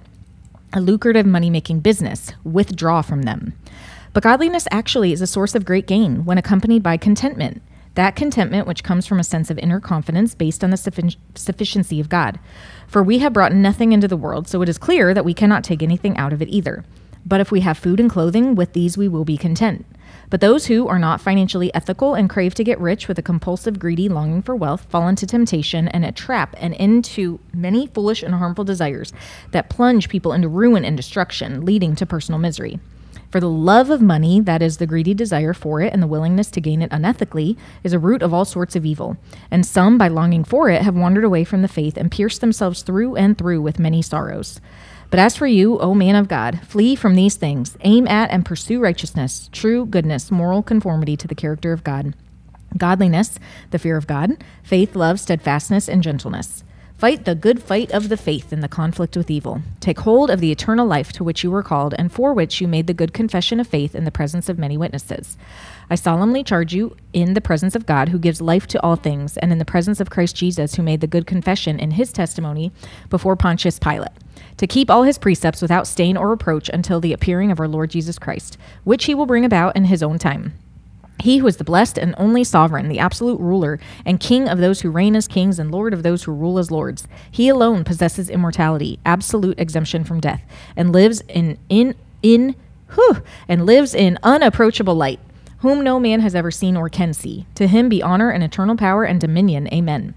a 0.73 0.81
lucrative 0.81 1.25
money 1.25 1.49
making 1.49 1.79
business, 1.81 2.31
withdraw 2.43 3.01
from 3.01 3.23
them. 3.23 3.53
But 4.13 4.23
godliness 4.23 4.67
actually 4.71 5.13
is 5.13 5.21
a 5.21 5.27
source 5.27 5.55
of 5.55 5.65
great 5.65 5.87
gain 5.87 6.25
when 6.25 6.37
accompanied 6.37 6.83
by 6.83 6.97
contentment. 6.97 7.61
That 7.95 8.15
contentment 8.15 8.67
which 8.67 8.83
comes 8.83 9.05
from 9.05 9.19
a 9.19 9.23
sense 9.23 9.49
of 9.49 9.57
inner 9.57 9.81
confidence 9.81 10.33
based 10.33 10.63
on 10.63 10.69
the 10.69 10.77
suffi- 10.77 11.17
sufficiency 11.35 11.99
of 11.99 12.09
God. 12.09 12.39
For 12.87 13.03
we 13.03 13.19
have 13.19 13.33
brought 13.33 13.53
nothing 13.53 13.91
into 13.91 14.07
the 14.07 14.17
world, 14.17 14.47
so 14.47 14.61
it 14.61 14.69
is 14.69 14.77
clear 14.77 15.13
that 15.13 15.25
we 15.25 15.33
cannot 15.33 15.63
take 15.63 15.83
anything 15.83 16.15
out 16.17 16.31
of 16.31 16.41
it 16.41 16.49
either. 16.49 16.85
But 17.25 17.41
if 17.41 17.51
we 17.51 17.61
have 17.61 17.77
food 17.77 17.99
and 17.99 18.09
clothing, 18.09 18.55
with 18.55 18.73
these 18.73 18.97
we 18.97 19.07
will 19.07 19.25
be 19.25 19.37
content. 19.37 19.85
But 20.31 20.39
those 20.39 20.65
who 20.67 20.87
are 20.87 20.97
not 20.97 21.19
financially 21.19 21.75
ethical 21.75 22.13
and 22.13 22.29
crave 22.29 22.55
to 22.55 22.63
get 22.63 22.79
rich 22.79 23.09
with 23.09 23.19
a 23.19 23.21
compulsive, 23.21 23.77
greedy 23.77 24.07
longing 24.07 24.41
for 24.41 24.55
wealth 24.55 24.87
fall 24.89 25.09
into 25.09 25.27
temptation 25.27 25.89
and 25.89 26.05
a 26.05 26.13
trap 26.13 26.55
and 26.57 26.73
into 26.73 27.41
many 27.53 27.87
foolish 27.87 28.23
and 28.23 28.33
harmful 28.33 28.63
desires 28.63 29.11
that 29.51 29.69
plunge 29.69 30.07
people 30.07 30.31
into 30.31 30.47
ruin 30.47 30.85
and 30.85 30.95
destruction, 30.95 31.65
leading 31.65 31.95
to 31.97 32.05
personal 32.05 32.39
misery. 32.39 32.79
For 33.29 33.41
the 33.41 33.49
love 33.49 33.89
of 33.89 34.01
money, 34.01 34.39
that 34.39 34.61
is 34.61 34.77
the 34.77 34.87
greedy 34.87 35.13
desire 35.13 35.53
for 35.53 35.81
it 35.81 35.91
and 35.91 36.01
the 36.01 36.07
willingness 36.07 36.49
to 36.51 36.61
gain 36.61 36.81
it 36.81 36.91
unethically, 36.91 37.57
is 37.83 37.91
a 37.91 37.99
root 37.99 38.21
of 38.21 38.33
all 38.33 38.45
sorts 38.45 38.77
of 38.77 38.85
evil. 38.85 39.17
And 39.49 39.65
some, 39.65 39.97
by 39.97 40.07
longing 40.07 40.45
for 40.45 40.69
it, 40.69 40.81
have 40.81 40.95
wandered 40.95 41.25
away 41.25 41.43
from 41.43 41.61
the 41.61 41.67
faith 41.67 41.97
and 41.97 42.09
pierced 42.09 42.39
themselves 42.39 42.83
through 42.83 43.17
and 43.17 43.37
through 43.37 43.61
with 43.61 43.79
many 43.79 44.01
sorrows. 44.01 44.61
But 45.11 45.19
as 45.19 45.35
for 45.35 45.45
you, 45.45 45.77
O 45.79 45.93
man 45.93 46.15
of 46.15 46.29
God, 46.29 46.61
flee 46.65 46.95
from 46.95 47.15
these 47.15 47.35
things. 47.35 47.77
Aim 47.81 48.07
at 48.07 48.31
and 48.31 48.45
pursue 48.45 48.79
righteousness, 48.79 49.49
true 49.51 49.85
goodness, 49.85 50.31
moral 50.31 50.63
conformity 50.63 51.17
to 51.17 51.27
the 51.27 51.35
character 51.35 51.73
of 51.73 51.83
God, 51.83 52.15
godliness, 52.77 53.37
the 53.71 53.79
fear 53.79 53.97
of 53.97 54.07
God, 54.07 54.43
faith, 54.63 54.95
love, 54.95 55.19
steadfastness, 55.19 55.89
and 55.89 56.01
gentleness. 56.01 56.63
Fight 57.01 57.25
the 57.25 57.33
good 57.33 57.63
fight 57.63 57.91
of 57.91 58.09
the 58.09 58.15
faith 58.15 58.53
in 58.53 58.59
the 58.59 58.67
conflict 58.67 59.17
with 59.17 59.31
evil. 59.31 59.63
Take 59.79 60.01
hold 60.01 60.29
of 60.29 60.39
the 60.39 60.51
eternal 60.51 60.85
life 60.85 61.11
to 61.13 61.23
which 61.23 61.43
you 61.43 61.49
were 61.49 61.63
called 61.63 61.95
and 61.97 62.11
for 62.11 62.31
which 62.31 62.61
you 62.61 62.67
made 62.67 62.85
the 62.85 62.93
good 62.93 63.11
confession 63.11 63.59
of 63.59 63.67
faith 63.67 63.95
in 63.95 64.05
the 64.05 64.11
presence 64.11 64.49
of 64.49 64.59
many 64.59 64.77
witnesses. 64.77 65.35
I 65.89 65.95
solemnly 65.95 66.43
charge 66.43 66.75
you 66.75 66.95
in 67.11 67.33
the 67.33 67.41
presence 67.41 67.75
of 67.75 67.87
God, 67.87 68.09
who 68.09 68.19
gives 68.19 68.39
life 68.39 68.67
to 68.67 68.81
all 68.83 68.95
things, 68.95 69.35
and 69.37 69.51
in 69.51 69.57
the 69.57 69.65
presence 69.65 69.99
of 69.99 70.11
Christ 70.11 70.35
Jesus, 70.35 70.75
who 70.75 70.83
made 70.83 71.01
the 71.01 71.07
good 71.07 71.25
confession 71.25 71.79
in 71.79 71.91
his 71.91 72.13
testimony 72.13 72.71
before 73.09 73.35
Pontius 73.35 73.79
Pilate, 73.79 74.11
to 74.61 74.67
keep 74.67 74.91
all 74.91 75.01
his 75.01 75.17
precepts 75.17 75.59
without 75.59 75.87
stain 75.87 76.15
or 76.15 76.29
reproach 76.29 76.69
until 76.69 76.99
the 76.99 77.13
appearing 77.13 77.49
of 77.49 77.59
our 77.59 77.67
Lord 77.67 77.89
Jesus 77.89 78.19
Christ, 78.19 78.59
which 78.83 79.05
he 79.05 79.15
will 79.15 79.25
bring 79.25 79.43
about 79.43 79.75
in 79.75 79.85
his 79.85 80.03
own 80.03 80.19
time. 80.19 80.53
He 81.19 81.39
who 81.39 81.47
is 81.47 81.57
the 81.57 81.63
blessed 81.63 81.97
and 81.97 82.13
only 82.15 82.43
sovereign, 82.43 82.87
the 82.87 82.99
absolute 82.99 83.39
ruler, 83.39 83.79
and 84.05 84.19
king 84.19 84.47
of 84.47 84.59
those 84.59 84.81
who 84.81 84.91
reign 84.91 85.15
as 85.15 85.27
kings 85.27 85.57
and 85.57 85.71
lord 85.71 85.95
of 85.95 86.03
those 86.03 86.25
who 86.25 86.31
rule 86.31 86.59
as 86.59 86.69
lords. 86.69 87.07
He 87.31 87.49
alone 87.49 87.83
possesses 87.83 88.29
immortality, 88.29 88.99
absolute 89.03 89.59
exemption 89.59 90.03
from 90.03 90.19
death, 90.19 90.43
and 90.75 90.93
lives 90.93 91.21
in 91.21 91.57
in 91.67 91.95
in 92.21 92.55
whew, 92.93 93.23
and 93.47 93.65
lives 93.65 93.95
in 93.95 94.19
unapproachable 94.21 94.93
light, 94.93 95.19
whom 95.61 95.83
no 95.83 95.99
man 95.99 96.19
has 96.19 96.35
ever 96.35 96.51
seen 96.51 96.77
or 96.77 96.87
can 96.87 97.15
see. 97.15 97.47
To 97.55 97.65
him 97.65 97.89
be 97.89 98.03
honor 98.03 98.29
and 98.29 98.43
eternal 98.43 98.77
power 98.77 99.05
and 99.05 99.19
dominion. 99.19 99.73
Amen. 99.73 100.13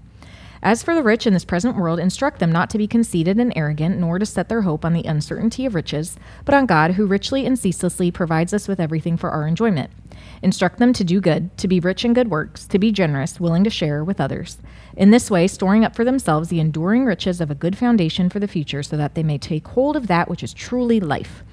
As 0.63 0.81
for 0.81 0.95
the 0.95 1.03
rich 1.03 1.27
in 1.27 1.33
this 1.33 1.45
present 1.45 1.75
world, 1.75 1.99
instruct 1.99 2.39
them 2.39 2.51
not 2.51 2.69
to 2.71 2.77
be 2.77 2.87
conceited 2.87 3.39
and 3.39 3.53
arrogant, 3.55 3.99
nor 3.99 4.19
to 4.19 4.25
set 4.25 4.49
their 4.49 4.63
hope 4.63 4.83
on 4.83 4.93
the 4.93 5.03
uncertainty 5.03 5.65
of 5.65 5.75
riches, 5.75 6.17
but 6.43 6.55
on 6.55 6.65
God, 6.65 6.91
who 6.91 7.05
richly 7.05 7.45
and 7.45 7.57
ceaselessly 7.57 8.11
provides 8.11 8.53
us 8.53 8.67
with 8.67 8.79
everything 8.79 9.17
for 9.17 9.29
our 9.31 9.47
enjoyment. 9.47 9.91
Instruct 10.41 10.79
them 10.79 10.93
to 10.93 11.03
do 11.03 11.19
good, 11.19 11.55
to 11.57 11.67
be 11.67 11.79
rich 11.79 12.05
in 12.05 12.13
good 12.13 12.29
works, 12.29 12.67
to 12.67 12.79
be 12.79 12.91
generous, 12.91 13.39
willing 13.39 13.63
to 13.63 13.69
share 13.69 14.03
with 14.03 14.21
others. 14.21 14.57
In 14.95 15.11
this 15.11 15.29
way, 15.29 15.47
storing 15.47 15.83
up 15.83 15.95
for 15.95 16.05
themselves 16.05 16.49
the 16.49 16.59
enduring 16.59 17.05
riches 17.05 17.41
of 17.41 17.51
a 17.51 17.55
good 17.55 17.77
foundation 17.77 18.29
for 18.29 18.39
the 18.39 18.47
future, 18.47 18.83
so 18.83 18.97
that 18.97 19.15
they 19.15 19.23
may 19.23 19.37
take 19.37 19.67
hold 19.67 19.95
of 19.95 20.07
that 20.07 20.29
which 20.29 20.43
is 20.43 20.53
truly 20.53 20.99
life. 20.99 21.43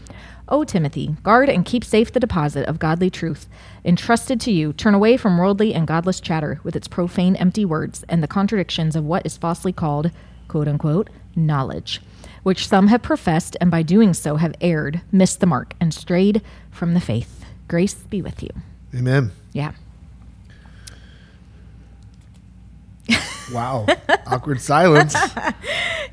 O 0.53 0.65
Timothy, 0.65 1.17
guard 1.23 1.49
and 1.49 1.65
keep 1.65 1.83
safe 1.83 2.13
the 2.13 2.21
deposit 2.21 2.69
of 2.69 2.79
godly 2.79 3.09
truth 3.09 3.49
entrusted 3.87 4.39
to 4.43 4.53
you. 4.53 4.75
Turn 4.75 4.93
away 4.93 5.17
from 5.17 5.39
worldly 5.39 5.73
and 5.73 5.89
godless 5.89 6.21
chatter 6.21 6.61
with 6.63 6.77
its 6.77 6.87
profane, 6.87 7.35
empty 7.37 7.65
words 7.65 8.05
and 8.07 8.23
the 8.23 8.29
contradictions 8.29 8.95
of 8.95 9.03
what 9.03 9.25
is 9.25 9.39
falsely 9.39 9.73
called, 9.73 10.11
quote 10.49 10.69
unquote, 10.69 11.09
knowledge, 11.35 12.03
which 12.43 12.69
some 12.69 12.89
have 12.89 13.01
professed 13.01 13.57
and 13.63 13.71
by 13.71 13.81
doing 13.81 14.13
so 14.13 14.37
have 14.37 14.55
erred, 14.61 15.01
missed 15.11 15.41
the 15.41 15.47
mark, 15.47 15.73
and 15.81 15.95
strayed 15.95 16.43
from 16.71 16.93
the 16.93 17.01
faith. 17.01 17.47
Grace 17.67 17.95
be 17.95 18.21
with 18.21 18.43
you. 18.43 18.51
Amen. 18.95 19.33
Yeah. 19.55 19.73
Wow. 23.53 23.87
Awkward 24.27 24.61
silence. 24.61 25.15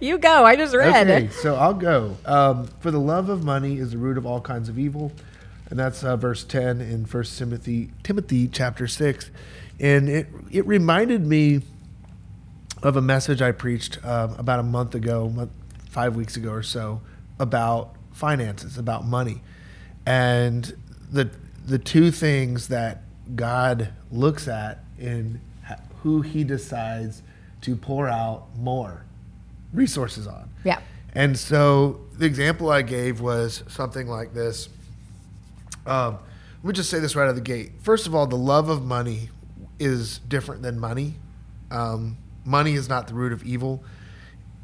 You 0.02 0.18
go. 0.18 0.46
I 0.46 0.56
just 0.56 0.74
read. 0.74 1.10
Okay, 1.10 1.30
so 1.30 1.56
I'll 1.56 1.74
go. 1.74 2.16
Um, 2.26 2.68
For 2.80 2.90
the 2.90 3.00
love 3.00 3.28
of 3.28 3.44
money 3.44 3.80
is 3.80 3.92
the 3.92 3.98
root 3.98 4.18
of 4.18 4.26
all 4.26 4.40
kinds 4.40 4.70
of 4.70 4.80
evil. 4.80 5.12
And 5.70 5.78
that's 5.78 6.04
uh, 6.04 6.16
verse 6.16 6.44
10 6.46 6.80
in 6.80 7.06
First 7.06 7.38
Timothy, 7.38 7.92
Timothy 8.02 8.48
chapter 8.48 8.88
6. 8.88 9.30
And 9.80 10.08
it, 10.08 10.28
it 10.52 10.66
reminded 10.66 11.26
me 11.26 11.62
of 12.82 12.96
a 12.96 13.02
message 13.02 13.42
I 13.42 13.52
preached 13.52 14.04
um, 14.06 14.36
about 14.36 14.60
a 14.60 14.64
month 14.64 14.96
ago, 14.96 15.30
month, 15.30 15.52
five 15.90 16.16
weeks 16.16 16.38
ago 16.38 16.52
or 16.52 16.64
so, 16.64 17.02
about 17.38 17.94
finances, 18.14 18.78
about 18.78 19.06
money. 19.06 19.42
And 20.06 20.76
the, 21.12 21.30
the 21.66 21.78
two 21.78 22.10
things 22.10 22.70
that 22.70 23.02
God 23.36 23.92
looks 24.12 24.48
at 24.48 24.80
in 24.98 25.42
who 26.04 26.22
he 26.22 26.44
decides 26.46 27.22
to 27.62 27.76
pour 27.76 28.08
out 28.08 28.48
more 28.58 29.06
resources 29.74 30.28
on. 30.28 30.50
Yeah. 30.64 30.80
And 31.14 31.38
so 31.38 32.02
the 32.18 32.26
example 32.26 32.70
I 32.70 32.82
gave 32.82 33.22
was 33.22 33.64
something 33.68 34.08
like 34.08 34.34
this. 34.34 34.70
Um, 35.86 36.20
let 36.64 36.68
me 36.70 36.74
just 36.74 36.90
say 36.90 37.00
this 37.00 37.16
right 37.16 37.24
out 37.24 37.30
of 37.30 37.36
the 37.36 37.42
gate. 37.42 37.72
First 37.82 38.06
of 38.06 38.14
all, 38.14 38.28
the 38.28 38.36
love 38.36 38.70
of 38.70 38.84
money 38.84 39.30
is 39.80 40.20
different 40.20 40.62
than 40.62 40.80
money. 40.80 41.16
Um, 41.72 42.18
money 42.46 42.74
is 42.74 42.90
not 42.90 43.08
the 43.08 43.14
root 43.14 43.32
of 43.32 43.44
evil, 43.44 43.84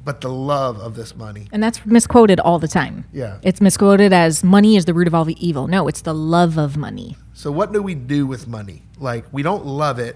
but 0.04 0.22
the 0.22 0.30
love 0.30 0.80
of 0.80 0.96
this 0.96 1.16
money. 1.16 1.48
And 1.52 1.64
that's 1.64 1.86
misquoted 1.86 2.40
all 2.40 2.60
the 2.60 2.68
time. 2.68 3.06
Yeah. 3.14 3.40
It's 3.42 3.62
misquoted 3.62 4.14
as 4.14 4.44
money 4.44 4.76
is 4.76 4.86
the 4.86 4.94
root 4.94 5.08
of 5.08 5.16
all 5.16 5.26
the 5.26 5.46
evil. 5.46 5.68
No, 5.68 5.88
it's 5.88 6.02
the 6.02 6.14
love 6.14 6.58
of 6.58 6.78
money. 6.78 7.18
So, 7.34 7.52
what 7.52 7.72
do 7.72 7.82
we 7.82 7.96
do 7.96 8.28
with 8.28 8.48
money? 8.48 8.84
Like, 9.00 9.26
we 9.32 9.42
don't 9.42 9.66
love 9.66 10.00
it, 10.00 10.16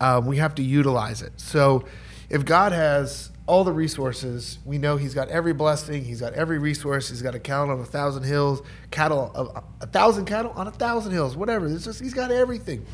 um, 0.00 0.26
we 0.26 0.36
have 0.38 0.54
to 0.56 0.62
utilize 0.62 1.22
it. 1.22 1.32
So, 1.36 1.84
if 2.30 2.44
God 2.44 2.72
has 2.72 3.30
all 3.46 3.64
the 3.64 3.72
resources, 3.72 4.58
we 4.64 4.78
know 4.78 4.96
He's 4.96 5.14
got 5.14 5.28
every 5.28 5.54
blessing, 5.54 6.04
He's 6.04 6.20
got 6.20 6.34
every 6.34 6.58
resource, 6.58 7.08
He's 7.08 7.22
got 7.22 7.34
a 7.34 7.38
cattle 7.38 7.70
on 7.70 7.80
a 7.80 7.84
thousand 7.84 8.24
hills, 8.24 8.62
cattle, 8.90 9.32
a, 9.34 9.84
a 9.84 9.86
thousand 9.86 10.26
cattle 10.26 10.52
on 10.54 10.66
a 10.66 10.72
thousand 10.72 11.12
hills, 11.12 11.36
whatever. 11.36 11.66
It's 11.66 11.84
just, 11.84 12.00
He's 12.00 12.14
got 12.14 12.30
everything. 12.30 12.84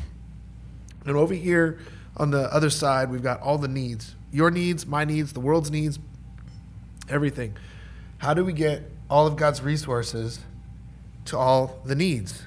And 1.07 1.17
over 1.17 1.35
here 1.35 1.79
on 2.17 2.31
the 2.31 2.53
other 2.55 2.71
side, 2.71 3.11
we've 3.11 3.23
got 3.23 3.41
all 3.41 3.59
the 3.59 3.69
needs 3.69 4.15
your 4.35 4.51
needs, 4.51 4.85
my 4.85 5.05
needs, 5.05 5.33
the 5.33 5.39
world's 5.39 5.71
needs, 5.71 6.01
everything. 7.09 7.57
How 8.19 8.35
do 8.35 8.45
we 8.45 8.53
get 8.53 8.91
all 9.09 9.29
of 9.29 9.37
God's 9.37 9.63
resources 9.63 10.41
to 11.27 11.39
all 11.39 11.79
the 11.85 11.95
needs? 11.95 12.43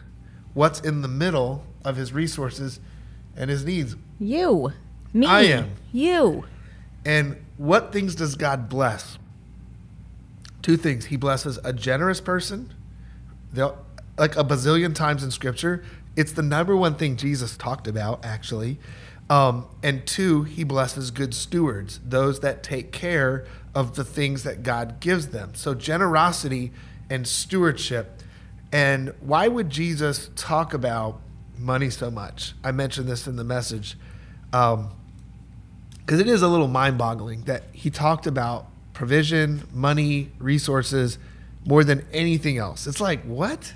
What's 0.53 0.81
in 0.81 1.01
the 1.01 1.07
middle 1.07 1.63
of 1.85 1.95
his 1.95 2.11
resources 2.11 2.81
and 3.37 3.49
his 3.49 3.63
needs? 3.65 3.95
You. 4.19 4.73
Me. 5.13 5.25
I 5.27 5.41
am. 5.43 5.71
You. 5.91 6.45
And 7.05 7.37
what 7.57 7.93
things 7.93 8.15
does 8.15 8.35
God 8.35 8.67
bless? 8.69 9.17
Two 10.61 10.77
things. 10.77 11.05
He 11.05 11.17
blesses 11.17 11.59
a 11.63 11.71
generous 11.73 12.19
person, 12.19 12.73
They'll- 13.53 13.77
like 14.17 14.35
a 14.35 14.43
bazillion 14.43 14.93
times 14.93 15.23
in 15.23 15.31
Scripture. 15.31 15.83
It's 16.15 16.33
the 16.33 16.41
number 16.41 16.75
one 16.75 16.95
thing 16.95 17.15
Jesus 17.15 17.55
talked 17.55 17.87
about, 17.87 18.25
actually. 18.25 18.79
Um, 19.29 19.65
and 19.83 20.05
two, 20.05 20.43
he 20.43 20.63
blesses 20.63 21.11
good 21.11 21.33
stewards, 21.33 21.99
those 22.05 22.39
that 22.39 22.63
take 22.63 22.91
care 22.91 23.45
of 23.75 23.95
the 23.95 24.03
things 24.03 24.43
that 24.43 24.63
God 24.63 24.99
gives 24.99 25.27
them. 25.27 25.51
So 25.53 25.73
generosity 25.73 26.71
and 27.09 27.27
stewardship. 27.27 28.21
And 28.71 29.13
why 29.21 29.47
would 29.47 29.69
Jesus 29.69 30.29
talk 30.35 30.73
about 30.73 31.21
money 31.59 31.89
so 31.89 32.09
much? 32.11 32.53
I 32.63 32.71
mentioned 32.71 33.07
this 33.07 33.27
in 33.27 33.35
the 33.35 33.43
message. 33.43 33.97
Um, 34.53 34.91
because 36.05 36.21
it 36.21 36.27
is 36.29 36.41
a 36.41 36.47
little 36.47 36.69
mind 36.69 36.97
boggling 36.97 37.41
that 37.43 37.63
he 37.73 37.89
talked 37.89 38.27
about 38.27 38.67
provision, 38.93 39.67
money, 39.73 40.31
resources 40.39 41.19
more 41.65 41.83
than 41.83 42.05
anything 42.13 42.57
else. 42.57 42.87
It's 42.87 43.01
like, 43.01 43.23
what? 43.23 43.73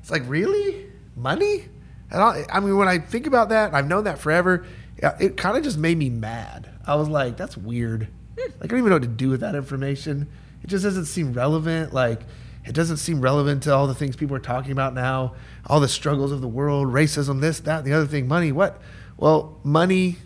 It's 0.00 0.10
like, 0.10 0.22
really? 0.26 0.86
Money? 1.16 1.64
And 2.10 2.20
I, 2.20 2.44
I 2.52 2.60
mean, 2.60 2.76
when 2.76 2.86
I 2.86 2.98
think 2.98 3.26
about 3.26 3.48
that, 3.48 3.72
I've 3.72 3.86
known 3.86 4.04
that 4.04 4.18
forever, 4.18 4.66
it 4.98 5.38
kind 5.38 5.56
of 5.56 5.64
just 5.64 5.78
made 5.78 5.96
me 5.96 6.10
mad. 6.10 6.68
I 6.86 6.96
was 6.96 7.08
like, 7.08 7.38
that's 7.38 7.56
weird. 7.56 8.08
Like, 8.36 8.64
I 8.64 8.66
don't 8.66 8.78
even 8.80 8.90
know 8.90 8.96
what 8.96 9.02
to 9.02 9.08
do 9.08 9.30
with 9.30 9.40
that 9.40 9.54
information. 9.54 10.28
It 10.62 10.66
just 10.66 10.84
doesn't 10.84 11.06
seem 11.06 11.32
relevant. 11.32 11.94
Like, 11.94 12.20
it 12.68 12.74
doesn't 12.74 12.98
seem 12.98 13.22
relevant 13.22 13.62
to 13.62 13.74
all 13.74 13.86
the 13.86 13.94
things 13.94 14.14
people 14.14 14.36
are 14.36 14.40
talking 14.40 14.72
about 14.72 14.92
now, 14.92 15.34
all 15.66 15.80
the 15.80 15.88
struggles 15.88 16.32
of 16.32 16.42
the 16.42 16.48
world, 16.48 16.88
racism, 16.88 17.40
this, 17.40 17.60
that, 17.60 17.82
the 17.82 17.94
other 17.94 18.06
thing, 18.06 18.28
money. 18.28 18.52
What? 18.52 18.80
Well, 19.16 19.58
money, 19.64 20.18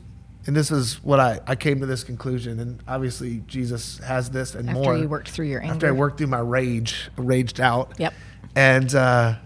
and 0.45 0.57
this 0.57 0.73
is 0.73 1.03
what 1.05 1.21
I, 1.21 1.39
I 1.47 1.55
came 1.55 1.79
to 1.81 1.87
this 1.87 2.03
conclusion, 2.03 2.59
and 2.59 2.83
obviously 2.89 3.45
Jesus 3.47 3.99
has 3.99 4.31
this 4.31 4.57
and 4.57 4.69
After 4.69 4.83
more. 4.83 4.93
After 4.93 5.03
you 5.05 5.09
worked 5.09 5.29
through 5.31 5.47
your 5.47 5.63
anger. 5.63 5.73
After 5.73 5.87
I 5.87 5.93
worked 5.93 6.19
through 6.19 6.27
my 6.27 6.41
rage, 6.41 7.11
raged 7.17 7.61
out. 7.61 7.93
Yep. 7.99 8.13
And 8.57 8.93
uh, 8.93 9.37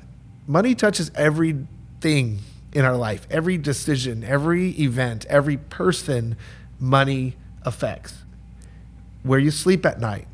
money 0.46 0.74
touches 0.74 1.10
everything 1.14 2.38
in 2.72 2.86
our 2.86 2.96
life, 2.96 3.26
every 3.30 3.58
decision, 3.58 4.24
every 4.24 4.70
event, 4.70 5.26
every 5.26 5.58
person, 5.58 6.34
money 6.80 7.36
affects. 7.62 8.24
Where 9.22 9.38
you 9.38 9.50
sleep 9.50 9.84
at 9.84 10.00
night, 10.00 10.28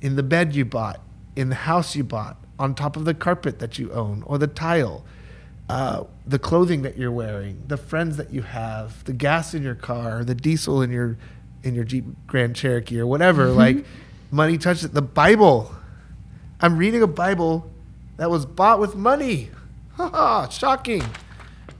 in 0.00 0.16
the 0.16 0.24
bed 0.24 0.56
you 0.56 0.64
bought, 0.64 1.00
in 1.36 1.48
the 1.48 1.54
house 1.54 1.96
you 1.96 2.04
bought, 2.04 2.36
on 2.58 2.74
top 2.74 2.96
of 2.96 3.04
the 3.04 3.14
carpet 3.14 3.58
that 3.58 3.78
you 3.78 3.90
own, 3.92 4.22
or 4.26 4.38
the 4.38 4.46
tile, 4.46 5.04
uh, 5.68 6.04
the 6.26 6.38
clothing 6.38 6.82
that 6.82 6.98
you're 6.98 7.12
wearing, 7.12 7.62
the 7.66 7.76
friends 7.76 8.16
that 8.16 8.32
you 8.32 8.42
have, 8.42 9.04
the 9.04 9.12
gas 9.12 9.54
in 9.54 9.62
your 9.62 9.74
car, 9.74 10.24
the 10.24 10.34
diesel 10.34 10.82
in 10.82 10.90
your 10.90 11.16
in 11.62 11.74
your 11.74 11.84
Jeep 11.84 12.04
Grand 12.26 12.56
Cherokee 12.56 12.98
or 12.98 13.06
whatever. 13.06 13.48
Like 13.48 13.84
money 14.30 14.58
touches 14.58 14.84
it. 14.84 14.94
The 14.94 15.02
Bible. 15.02 15.74
I'm 16.60 16.76
reading 16.76 17.02
a 17.02 17.06
Bible 17.06 17.70
that 18.16 18.30
was 18.30 18.44
bought 18.44 18.80
with 18.80 18.94
money. 18.94 19.50
Haha, 19.96 20.48
shocking, 20.48 21.04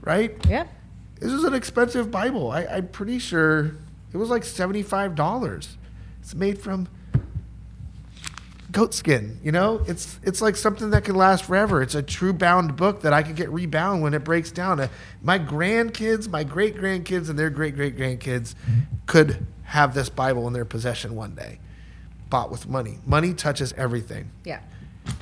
right? 0.01 0.35
Yeah. 0.47 0.67
This 1.19 1.31
is 1.31 1.43
an 1.43 1.53
expensive 1.53 2.09
Bible. 2.09 2.49
I, 2.49 2.65
I'm 2.65 2.87
pretty 2.87 3.19
sure 3.19 3.75
it 4.11 4.17
was 4.17 4.29
like 4.29 4.41
$75. 4.43 5.75
It's 6.19 6.33
made 6.33 6.59
from 6.59 6.87
goat 8.71 8.93
skin, 8.93 9.39
you 9.43 9.51
know? 9.51 9.81
It's 9.87 10.19
it's 10.23 10.41
like 10.41 10.55
something 10.55 10.91
that 10.91 11.03
can 11.03 11.15
last 11.15 11.45
forever. 11.45 11.81
It's 11.81 11.95
a 11.95 12.01
true 12.03 12.33
bound 12.33 12.75
book 12.75 13.01
that 13.01 13.13
I 13.13 13.21
can 13.23 13.33
get 13.35 13.49
rebound 13.49 14.01
when 14.01 14.13
it 14.13 14.23
breaks 14.23 14.51
down. 14.51 14.79
Uh, 14.79 14.87
my 15.21 15.37
grandkids, 15.39 16.29
my 16.29 16.43
great 16.43 16.75
grandkids, 16.77 17.29
and 17.29 17.37
their 17.37 17.49
great 17.49 17.75
great 17.75 17.97
grandkids 17.97 18.55
could 19.05 19.45
have 19.63 19.93
this 19.93 20.09
Bible 20.09 20.47
in 20.47 20.53
their 20.53 20.65
possession 20.65 21.15
one 21.15 21.35
day. 21.35 21.59
Bought 22.29 22.49
with 22.51 22.67
money. 22.67 22.99
Money 23.05 23.33
touches 23.33 23.73
everything 23.73 24.31
Yeah. 24.45 24.59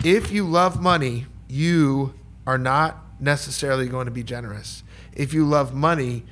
if 0.04 0.32
you 0.32 0.46
love 0.46 0.80
money, 0.82 1.26
you 1.48 2.14
are 2.46 2.58
not 2.58 3.04
necessarily 3.20 3.88
going 3.88 4.06
to 4.06 4.12
be 4.12 4.24
generous. 4.24 4.84
If 5.14 5.34
you 5.34 5.46
love 5.46 5.74
money, 5.74 6.24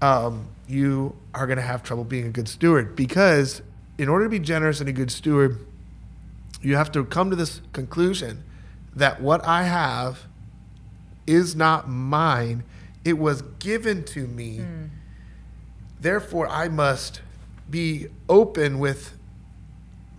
um, 0.00 0.46
you 0.68 1.14
are 1.34 1.46
going 1.46 1.56
to 1.58 1.62
have 1.62 1.82
trouble 1.82 2.04
being 2.04 2.26
a 2.26 2.30
good 2.30 2.48
steward 2.48 2.96
because, 2.96 3.62
in 3.98 4.08
order 4.08 4.24
to 4.26 4.28
be 4.30 4.38
generous 4.38 4.80
and 4.80 4.88
a 4.88 4.92
good 4.92 5.10
steward, 5.10 5.58
you 6.62 6.76
have 6.76 6.90
to 6.92 7.04
come 7.04 7.30
to 7.30 7.36
this 7.36 7.60
conclusion 7.72 8.42
that 8.94 9.20
what 9.20 9.44
I 9.44 9.64
have 9.64 10.26
is 11.26 11.54
not 11.54 11.88
mine, 11.88 12.64
it 13.04 13.18
was 13.18 13.42
given 13.58 14.04
to 14.04 14.26
me. 14.26 14.58
Hmm. 14.58 14.84
Therefore, 16.00 16.48
I 16.48 16.68
must 16.68 17.20
be 17.68 18.06
open 18.28 18.78
with 18.78 19.16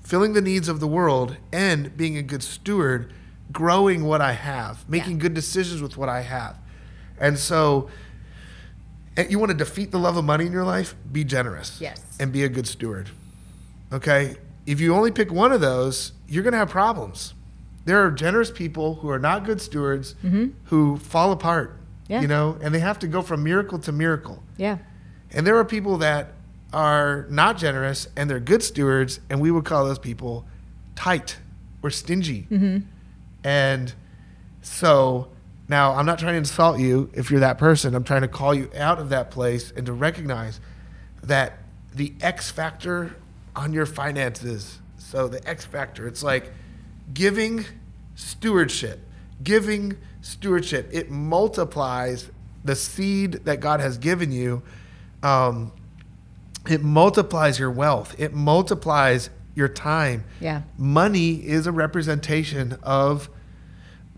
filling 0.04 0.34
the 0.34 0.42
needs 0.42 0.70
of 0.70 0.80
the 0.80 0.88
world 0.88 1.38
and 1.52 1.96
being 1.98 2.18
a 2.18 2.22
good 2.22 2.44
steward, 2.44 3.14
growing 3.52 4.04
what 4.04 4.22
I 4.22 4.34
have, 4.34 4.88
making 4.90 5.18
good 5.18 5.34
decisions 5.34 5.82
with 5.82 5.98
what 5.98 6.10
I 6.10 6.22
have. 6.22 6.58
And 7.20 7.38
so, 7.38 7.90
and 9.16 9.30
you 9.32 9.40
want 9.40 9.52
to 9.52 9.58
defeat 9.58 9.92
the 9.92 10.00
love 10.00 10.18
of 10.18 10.24
money 10.24 10.46
in 10.46 10.52
your 10.52 10.64
life? 10.64 10.96
Be 11.12 11.24
generous. 11.24 11.80
Yes. 11.82 12.02
And 12.20 12.32
be 12.32 12.44
a 12.44 12.50
good 12.50 12.68
steward. 12.68 13.10
Okay? 13.92 14.38
If 14.68 14.80
you 14.80 14.94
only 14.94 15.12
pick 15.12 15.32
one 15.32 15.52
of 15.52 15.62
those, 15.62 16.12
you're 16.28 16.44
going 16.44 16.52
to 16.52 16.60
have 16.60 16.70
problems. 16.70 17.34
There 17.86 18.06
are 18.06 18.12
generous 18.12 18.52
people 18.52 18.96
who 18.96 19.10
are 19.10 19.18
not 19.18 19.46
good 19.46 19.62
stewards 19.62 20.14
who 20.66 20.98
fall 20.98 21.32
apart. 21.32 21.72
Mm-hmm. 21.72 22.12
Yeah. 22.12 22.22
You 22.22 22.28
know, 22.28 22.58
and 22.62 22.76
they 22.76 22.80
have 22.80 23.00
to 23.00 23.08
go 23.08 23.22
from 23.22 23.44
miracle 23.44 23.80
to 23.80 23.92
miracle. 23.92 24.44
Yeah. 24.58 24.78
And 25.32 25.48
there 25.48 25.58
are 25.58 25.66
people 25.66 25.98
that 25.98 26.34
are 26.74 27.26
not 27.30 27.58
generous 27.58 28.08
and 28.16 28.30
they're 28.30 28.40
good 28.40 28.62
stewards, 28.62 29.20
and 29.30 29.42
we 29.42 29.52
would 29.52 29.66
call 29.66 29.86
those 29.86 30.00
people 30.00 30.46
tight 30.96 31.38
or 31.82 31.90
stingy. 31.90 32.48
And 33.44 33.94
so 34.62 35.30
now 35.70 35.94
I'm 35.94 36.06
not 36.06 36.20
trying 36.20 36.34
to 36.34 36.40
insult 36.40 36.80
you 36.80 37.10
if 37.14 37.32
you're 37.32 37.40
that 37.40 37.58
person. 37.58 37.96
I'm 37.96 38.04
trying 38.04 38.22
to 38.22 38.28
call 38.28 38.54
you 38.54 38.70
out 38.76 39.00
of 39.00 39.10
that 39.10 39.32
place 39.32 39.72
and 39.76 39.86
to 39.86 39.94
recognize 39.94 40.60
that 41.24 41.60
the 41.94 42.14
X 42.22 42.52
factor 42.52 43.16
on 43.58 43.74
your 43.74 43.86
finances. 43.86 44.80
So 44.98 45.28
the 45.28 45.46
X 45.48 45.66
factor, 45.66 46.08
it's 46.08 46.24
like 46.24 46.54
giving 47.14 47.66
stewardship, 48.16 49.00
giving 49.44 49.98
stewardship. 50.22 50.90
It 50.94 51.10
multiplies 51.10 52.30
the 52.64 52.76
seed 52.76 53.34
that 53.46 53.60
God 53.60 53.80
has 53.80 53.98
given 53.98 54.32
you. 54.32 54.62
Um, 55.24 55.72
it 56.70 56.84
multiplies 56.84 57.58
your 57.58 57.72
wealth. 57.72 58.16
It 58.20 58.34
multiplies 58.34 59.30
your 59.56 59.70
time. 59.70 60.26
Yeah. 60.40 60.62
Money 60.78 61.36
is 61.36 61.66
a 61.66 61.72
representation 61.72 62.78
of 62.84 63.30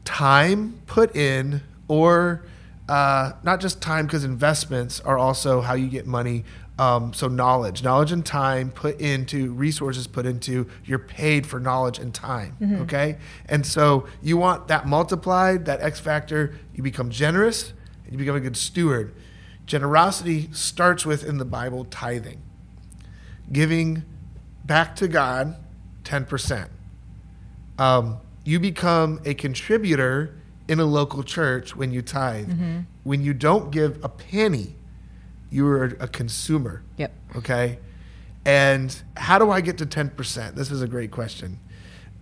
time 0.04 0.82
put 0.88 1.16
in, 1.16 1.62
or 1.88 2.44
uh, 2.90 3.34
not 3.44 3.62
just 3.62 3.82
time, 3.82 4.08
because 4.08 4.24
investments 4.24 5.00
are 5.02 5.18
also 5.18 5.62
how 5.62 5.76
you 5.76 5.88
get 5.88 6.08
money. 6.08 6.44
Um, 6.80 7.14
so 7.14 7.28
knowledge, 7.28 7.84
knowledge 7.84 8.12
and 8.14 8.26
time 8.26 8.72
put 8.72 9.02
into 9.02 9.52
resources 9.52 10.08
put 10.08 10.26
into. 10.26 10.68
You're 10.86 10.98
paid 10.98 11.46
for 11.46 11.60
knowledge 11.60 12.00
and 12.00 12.14
time. 12.14 12.56
Okay, 12.84 13.18
and 13.48 13.66
so 13.66 14.08
you 14.22 14.38
want 14.38 14.70
that 14.70 14.88
multiplied, 14.88 15.66
that 15.66 15.82
X 15.82 16.00
factor. 16.00 16.56
You 16.74 16.82
become 16.82 17.10
generous, 17.10 17.74
and 18.06 18.14
you 18.14 18.18
become 18.18 18.36
a 18.38 18.40
good 18.40 18.56
steward. 18.58 19.14
Generosity 19.66 20.50
starts 20.54 21.06
with 21.06 21.24
in 21.24 21.38
the 21.38 21.46
Bible 21.46 21.84
tithing, 21.86 22.42
giving 23.52 24.04
back 24.66 24.96
to 24.96 25.08
God 25.08 25.56
ten 26.04 26.26
percent 26.26 26.72
um, 27.78 28.18
you 28.44 28.60
become 28.60 29.20
a 29.26 29.34
contributor 29.34 30.36
in 30.68 30.80
a 30.80 30.86
local 30.86 31.24
church 31.24 31.76
when 31.76 31.92
you 31.92 32.02
tithe. 32.02 32.50
When 33.04 33.24
you 33.24 33.34
don't 33.34 33.72
give 33.72 34.04
a 34.04 34.10
penny, 34.10 34.76
you 35.50 35.66
were 35.66 35.84
a 36.00 36.08
consumer. 36.08 36.84
Yep. 36.98 37.14
Okay. 37.38 37.80
And 38.46 38.96
how 39.18 39.38
do 39.38 39.50
I 39.52 39.62
get 39.62 39.78
to 39.80 39.86
10%? 39.86 40.56
This 40.56 40.72
is 40.72 40.82
a 40.82 40.88
great 40.88 41.12
question. 41.12 41.60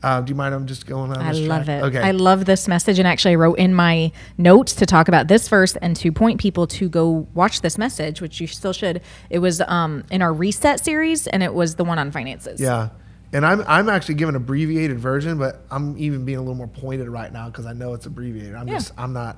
Uh, 0.04 0.22
do 0.22 0.30
you 0.30 0.36
mind? 0.36 0.54
I'm 0.54 0.68
just 0.68 0.86
going 0.86 1.12
on 1.12 1.18
I 1.18 1.32
this 1.34 1.42
love 1.48 1.66
track? 1.66 1.82
it. 1.84 1.86
Okay. 1.88 2.00
I 2.00 2.12
love 2.12 2.46
this 2.46 2.68
message. 2.68 3.00
And 3.00 3.08
actually, 3.08 3.32
I 3.32 3.36
wrote 3.36 3.58
in 3.58 3.74
my 3.74 4.12
notes 4.38 4.74
to 4.76 4.86
talk 4.86 5.08
about 5.08 5.28
this 5.28 5.50
verse 5.50 5.76
and 5.78 5.96
to 5.98 6.12
point 6.12 6.40
people 6.40 6.68
to 6.68 6.88
go 6.88 7.28
watch 7.34 7.62
this 7.62 7.78
message, 7.80 8.22
which 8.22 8.40
you 8.40 8.46
still 8.46 8.74
should. 8.74 9.02
It 9.32 9.40
was 9.40 9.60
um, 9.62 10.04
in 10.12 10.22
our 10.22 10.32
reset 10.34 10.84
series, 10.84 11.26
and 11.28 11.42
it 11.42 11.54
was 11.54 11.76
the 11.76 11.84
one 11.84 11.98
on 11.98 12.12
finances. 12.12 12.62
Yeah. 12.62 12.90
And 13.34 13.44
I'm, 13.46 13.62
I'm 13.68 13.90
actually 13.90 14.16
giving 14.16 14.36
an 14.36 14.42
abbreviated 14.42 15.00
version, 15.00 15.38
but 15.40 15.66
I'm 15.72 15.98
even 15.98 16.26
being 16.26 16.38
a 16.38 16.42
little 16.42 16.56
more 16.56 16.68
pointed 16.68 17.10
right 17.10 17.34
now 17.34 17.48
because 17.50 17.66
I 17.66 17.74
know 17.74 17.94
it's 17.96 18.06
abbreviated. 18.06 18.54
I'm 18.54 18.68
Yeah. 18.68 18.76
just, 18.76 18.94
I'm 19.00 19.14
not, 19.14 19.38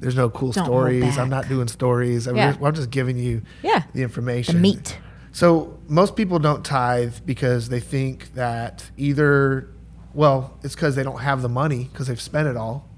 there's 0.00 0.14
no 0.16 0.30
cool 0.30 0.52
Don't 0.52 0.64
stories. 0.64 1.18
I'm 1.18 1.28
not 1.28 1.48
doing 1.48 1.68
stories. 1.68 2.26
I'm, 2.26 2.36
Yeah. 2.36 2.52
just, 2.52 2.62
I'm 2.64 2.74
just 2.74 2.90
giving 2.90 3.18
you 3.18 3.42
Yeah. 3.62 3.82
the 3.94 4.02
information. 4.02 4.56
The 4.56 4.60
meat. 4.60 4.98
So 5.32 5.78
most 5.88 6.16
people 6.16 6.38
don't 6.38 6.64
tithe 6.64 7.16
because 7.26 7.68
they 7.68 7.80
think 7.80 8.34
that 8.34 8.90
either, 8.96 9.68
well, 10.14 10.56
it's 10.62 10.74
because 10.74 10.94
they 10.96 11.02
don't 11.02 11.20
have 11.20 11.42
the 11.42 11.48
money 11.48 11.88
because 11.92 12.06
they've 12.06 12.20
spent 12.20 12.48
it 12.48 12.56
all, 12.56 12.88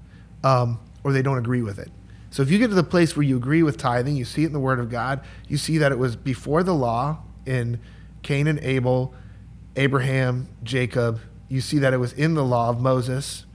um, 0.43 0.79
or 1.03 1.11
they 1.13 1.21
don't 1.21 1.37
agree 1.37 1.61
with 1.61 1.79
it. 1.79 1.91
So 2.29 2.41
if 2.41 2.49
you 2.49 2.57
get 2.57 2.69
to 2.69 2.75
the 2.75 2.83
place 2.83 3.15
where 3.17 3.23
you 3.23 3.35
agree 3.35 3.61
with 3.63 3.77
tithing, 3.77 4.15
you 4.15 4.23
see 4.25 4.43
it 4.43 4.47
in 4.47 4.53
the 4.53 4.59
Word 4.59 4.79
of 4.79 4.89
God, 4.89 5.19
you 5.47 5.57
see 5.57 5.77
that 5.79 5.91
it 5.91 5.99
was 5.99 6.15
before 6.15 6.63
the 6.63 6.73
law 6.73 7.19
in 7.45 7.79
Cain 8.21 8.47
and 8.47 8.59
Abel, 8.59 9.13
Abraham, 9.75 10.47
Jacob. 10.63 11.19
You 11.49 11.59
see 11.61 11.79
that 11.79 11.93
it 11.93 11.97
was 11.97 12.13
in 12.13 12.33
the 12.35 12.43
law 12.45 12.69
of 12.69 12.79
Moses, 12.79 13.45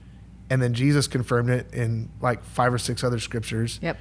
and 0.50 0.61
then 0.62 0.74
Jesus 0.74 1.06
confirmed 1.06 1.50
it 1.50 1.72
in 1.72 2.09
like 2.20 2.42
five 2.44 2.72
or 2.72 2.78
six 2.78 3.02
other 3.02 3.18
scriptures 3.18 3.78
Yep. 3.82 3.98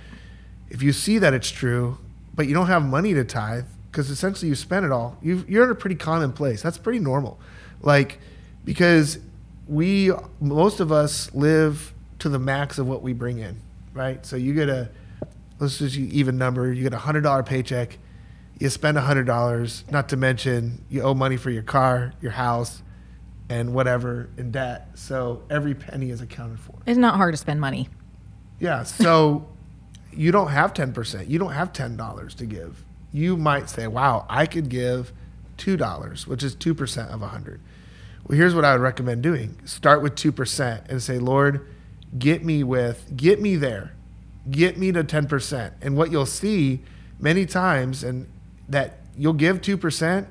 if 0.70 0.82
you 0.84 0.94
see 0.94 1.18
that 1.20 1.34
it's 1.34 1.50
true, 1.50 1.98
but 2.34 2.48
you 2.48 2.54
don't 2.54 2.68
have 2.68 2.84
money 2.84 3.14
to 3.14 3.24
tithe 3.24 3.66
because 3.92 4.10
essentially 4.10 4.50
you 4.50 4.56
spent 4.56 4.86
it 4.86 4.92
all, 4.92 5.18
you 5.22 5.44
you're 5.48 5.64
in 5.64 5.70
a 5.72 5.76
pretty 5.76 5.96
common 5.96 6.34
place. 6.34 6.62
That's 6.62 6.78
pretty 6.78 7.00
normal. 7.00 7.40
Like, 7.82 8.20
because 8.66 9.20
we, 9.68 10.12
most 10.40 10.80
of 10.80 10.92
us 10.92 11.34
live 11.34 11.94
to 12.20 12.30
the 12.30 12.40
max 12.40 12.78
of 12.78 12.88
what 12.88 13.02
we 13.02 13.14
bring 13.14 13.40
in, 13.40 13.58
right? 13.94 14.26
So 14.26 14.36
you 14.36 14.54
get 14.54 14.70
a, 14.70 14.90
let's 15.60 15.78
just 15.78 15.96
even 15.98 16.38
number, 16.38 16.72
you 16.74 16.84
get 16.84 16.94
a 16.94 16.98
hundred 16.98 17.22
dollar 17.22 17.42
paycheck, 17.44 17.98
you 18.60 18.70
spend 18.70 18.98
a 18.98 19.02
hundred 19.02 19.26
dollars, 19.28 19.84
not 19.90 20.10
to 20.10 20.18
mention 20.18 20.84
you 20.90 21.02
owe 21.02 21.14
money 21.14 21.38
for 21.38 21.50
your 21.50 21.64
car, 21.64 22.14
your 22.22 22.32
house, 22.32 22.82
and 23.50 23.74
whatever 23.74 24.30
in 24.38 24.52
debt. 24.52 24.90
So 24.96 25.44
every 25.50 25.76
penny 25.76 26.10
is 26.10 26.22
accounted 26.22 26.60
for. 26.60 26.76
It's 26.86 26.98
not 26.98 27.16
hard 27.16 27.34
to 27.34 27.38
spend 27.38 27.62
money. 27.62 27.90
Yeah. 28.60 28.84
So 28.84 29.48
you 30.12 30.32
don't 30.32 30.50
have 30.50 30.74
10%. 30.74 31.30
You 31.30 31.40
don't 31.40 31.52
have 31.52 31.74
$10 31.74 32.36
to 32.36 32.46
give. 32.46 32.84
You 33.12 33.38
might 33.38 33.70
say, 33.70 33.88
wow, 33.88 34.26
I 34.30 34.46
could 34.46 34.70
give 34.70 35.14
$2, 35.58 36.28
which 36.28 36.44
is 36.44 36.56
2% 36.56 37.14
of 37.14 37.22
100. 37.22 37.62
Well, 38.28 38.38
here's 38.38 38.56
what 38.56 38.66
I 38.66 38.74
would 38.74 38.82
recommend 38.82 39.22
doing 39.24 39.58
start 39.66 40.02
with 40.02 40.16
2% 40.16 40.90
and 40.90 41.02
say, 41.02 41.20
Lord, 41.20 41.68
get 42.18 42.44
me 42.44 42.64
with, 42.64 43.16
get 43.16 43.42
me 43.42 43.56
there, 43.56 43.94
get 44.50 44.78
me 44.78 44.92
to 44.92 45.04
10%. 45.04 45.74
And 45.82 45.96
what 45.96 46.12
you'll 46.12 46.26
see 46.26 46.82
many 47.20 47.46
times, 47.46 48.04
and 48.04 48.28
that 48.68 49.00
you'll 49.16 49.34
give 49.34 49.62
2%, 49.62 50.26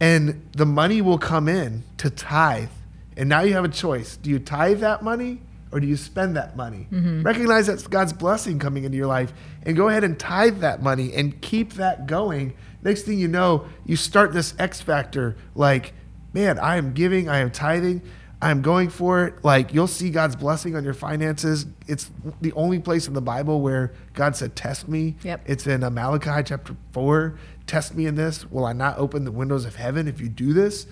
and 0.00 0.46
the 0.52 0.66
money 0.66 1.00
will 1.00 1.18
come 1.18 1.48
in 1.48 1.82
to 1.98 2.10
tithe. 2.10 2.68
And 3.16 3.28
now 3.28 3.40
you 3.40 3.54
have 3.54 3.64
a 3.64 3.68
choice. 3.68 4.16
Do 4.16 4.30
you 4.30 4.38
tithe 4.38 4.80
that 4.80 5.02
money 5.02 5.40
or 5.72 5.80
do 5.80 5.86
you 5.86 5.96
spend 5.96 6.36
that 6.36 6.56
money? 6.56 6.86
Recognize 7.22 7.66
that's 7.66 7.86
God's 7.86 8.12
blessing 8.12 8.58
coming 8.58 8.84
into 8.84 8.96
your 8.96 9.06
life 9.08 9.32
and 9.64 9.76
go 9.76 9.88
ahead 9.88 10.04
and 10.04 10.18
tithe 10.18 10.60
that 10.60 10.82
money 10.82 11.12
and 11.14 11.40
keep 11.40 11.74
that 11.74 12.06
going. 12.06 12.54
Next 12.82 13.02
thing 13.02 13.18
you 13.18 13.28
know, 13.28 13.66
you 13.84 13.96
start 13.96 14.32
this 14.32 14.54
X 14.58 14.80
factor 14.80 15.36
like, 15.54 15.94
man, 16.32 16.58
I 16.60 16.76
am 16.76 16.92
giving, 16.92 17.28
I 17.28 17.38
am 17.38 17.50
tithing, 17.50 18.02
I 18.40 18.52
am 18.52 18.62
going 18.62 18.88
for 18.88 19.24
it. 19.24 19.44
Like 19.44 19.74
you'll 19.74 19.88
see 19.88 20.10
God's 20.10 20.36
blessing 20.36 20.76
on 20.76 20.84
your 20.84 20.94
finances. 20.94 21.66
It's 21.88 22.08
the 22.40 22.52
only 22.52 22.78
place 22.78 23.08
in 23.08 23.14
the 23.14 23.20
Bible 23.20 23.60
where 23.60 23.92
God 24.14 24.36
said, 24.36 24.54
Test 24.54 24.88
me. 24.88 25.16
Yep. 25.24 25.42
It's 25.46 25.66
in 25.66 25.82
uh, 25.82 25.90
Malachi 25.90 26.44
chapter 26.44 26.76
4. 26.92 27.38
Test 27.68 27.94
me 27.94 28.06
in 28.06 28.16
this. 28.16 28.50
Will 28.50 28.64
I 28.64 28.72
not 28.72 28.98
open 28.98 29.24
the 29.24 29.30
windows 29.30 29.64
of 29.64 29.76
heaven 29.76 30.08
if 30.08 30.20
you 30.20 30.28
do 30.28 30.52
this? 30.52 30.86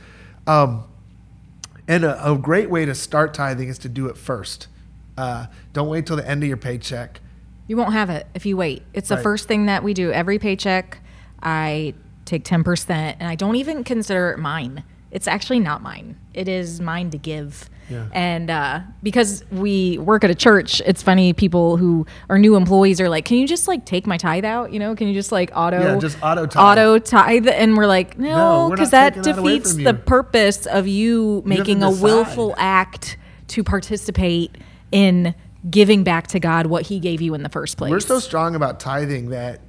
Um, 0.47 0.85
and 1.89 2.05
a, 2.05 2.33
a 2.33 2.37
great 2.37 2.71
way 2.71 2.85
to 2.85 2.95
start 2.95 3.35
tithing 3.35 3.69
is 3.69 3.79
to 3.81 3.89
do 3.89 4.07
it 4.07 4.17
first. 4.17 4.69
Uh, 5.17 5.47
don't 5.73 5.89
wait 5.89 6.07
till 6.07 6.17
the 6.17 6.29
end 6.29 6.43
of 6.43 6.49
your 6.49 6.57
paycheck. 6.57 7.21
You 7.67 7.77
won't 7.77 7.93
have 7.93 8.11
it 8.11 8.27
if 8.35 8.47
you 8.47 8.57
wait. 8.57 8.83
It's 8.93 9.09
the 9.09 9.17
first 9.17 9.49
thing 9.49 9.67
that 9.67 9.83
we 9.83 9.93
do 9.93 10.13
every 10.13 10.39
paycheck. 10.39 11.01
I 11.43 11.95
take 12.25 12.45
10% 12.45 12.91
and 12.91 13.23
I 13.23 13.35
don't 13.35 13.57
even 13.57 13.83
consider 13.83 14.31
it 14.31 14.39
mine. 14.39 14.85
It's 15.11 15.27
actually 15.27 15.61
not 15.61 15.83
mine. 15.83 16.17
It 16.35 16.49
is 16.49 16.81
mine 16.81 17.11
to 17.11 17.19
give. 17.19 17.69
Yeah. 17.89 18.07
And 18.13 18.51
uh, 18.51 18.81
because 19.03 19.45
we 19.51 19.99
work 19.99 20.25
at 20.25 20.31
a 20.31 20.35
church, 20.35 20.81
it's 20.85 21.03
funny 21.03 21.33
people 21.33 21.77
who 21.77 22.07
are 22.29 22.39
new 22.39 22.57
employees 22.57 23.01
are 23.01 23.09
like, 23.09 23.25
"Can 23.25 23.39
you 23.39 23.47
just 23.47 23.69
like 23.69 23.85
take 23.85 24.07
my 24.07 24.17
tithe 24.17 24.45
out? 24.45 24.73
You 24.73 24.79
know, 24.79 24.95
can 24.97 25.09
you 25.09 25.15
just 25.15 25.33
like 25.33 25.51
auto 25.55 25.81
Yeah, 25.81 25.99
just 25.99 26.19
auto 26.23 26.47
tithe." 26.47 26.79
auto 26.79 26.99
tithe?" 26.99 27.49
And 27.49 27.77
we're 27.77 27.87
like, 27.87 28.19
No, 28.19 28.69
"No, 28.69 28.71
because 28.71 28.93
not 28.93 29.15
that 29.15 29.23
defeats 29.23 29.75
the 29.75 29.95
purpose 29.95 30.67
of 30.67 30.87
you 30.87 31.43
making 31.45 31.83
a 31.83 31.91
willful 31.91 32.55
act 32.59 33.17
to 33.49 33.63
participate 33.63 34.57
in 34.91 35.35
giving 35.71 36.05
back 36.05 36.27
to 36.29 36.41
God 36.41 36.67
what 36.67 36.87
He 36.87 36.99
gave 36.99 37.21
you 37.21 37.35
in 37.35 37.43
the 37.43 37.49
first 37.49 37.77
place." 37.77 37.91
We're 37.91 38.01
so 38.01 38.19
strong 38.19 38.55
about 38.55 38.81
tithing 38.81 39.31
that 39.31 39.61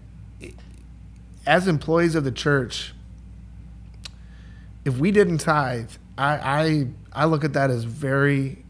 as 1.45 1.67
employees 1.67 2.15
of 2.15 2.23
the 2.23 2.32
church, 2.32 2.93
if 4.88 4.97
we 4.97 5.12
didn't 5.12 5.39
tithe, 5.39 5.91
I, 6.17 6.34
I 6.38 6.88
I 7.12 7.26
look 7.26 7.43
at 7.43 7.54
that 7.54 7.69
as 7.69 7.84
very, 7.84 8.63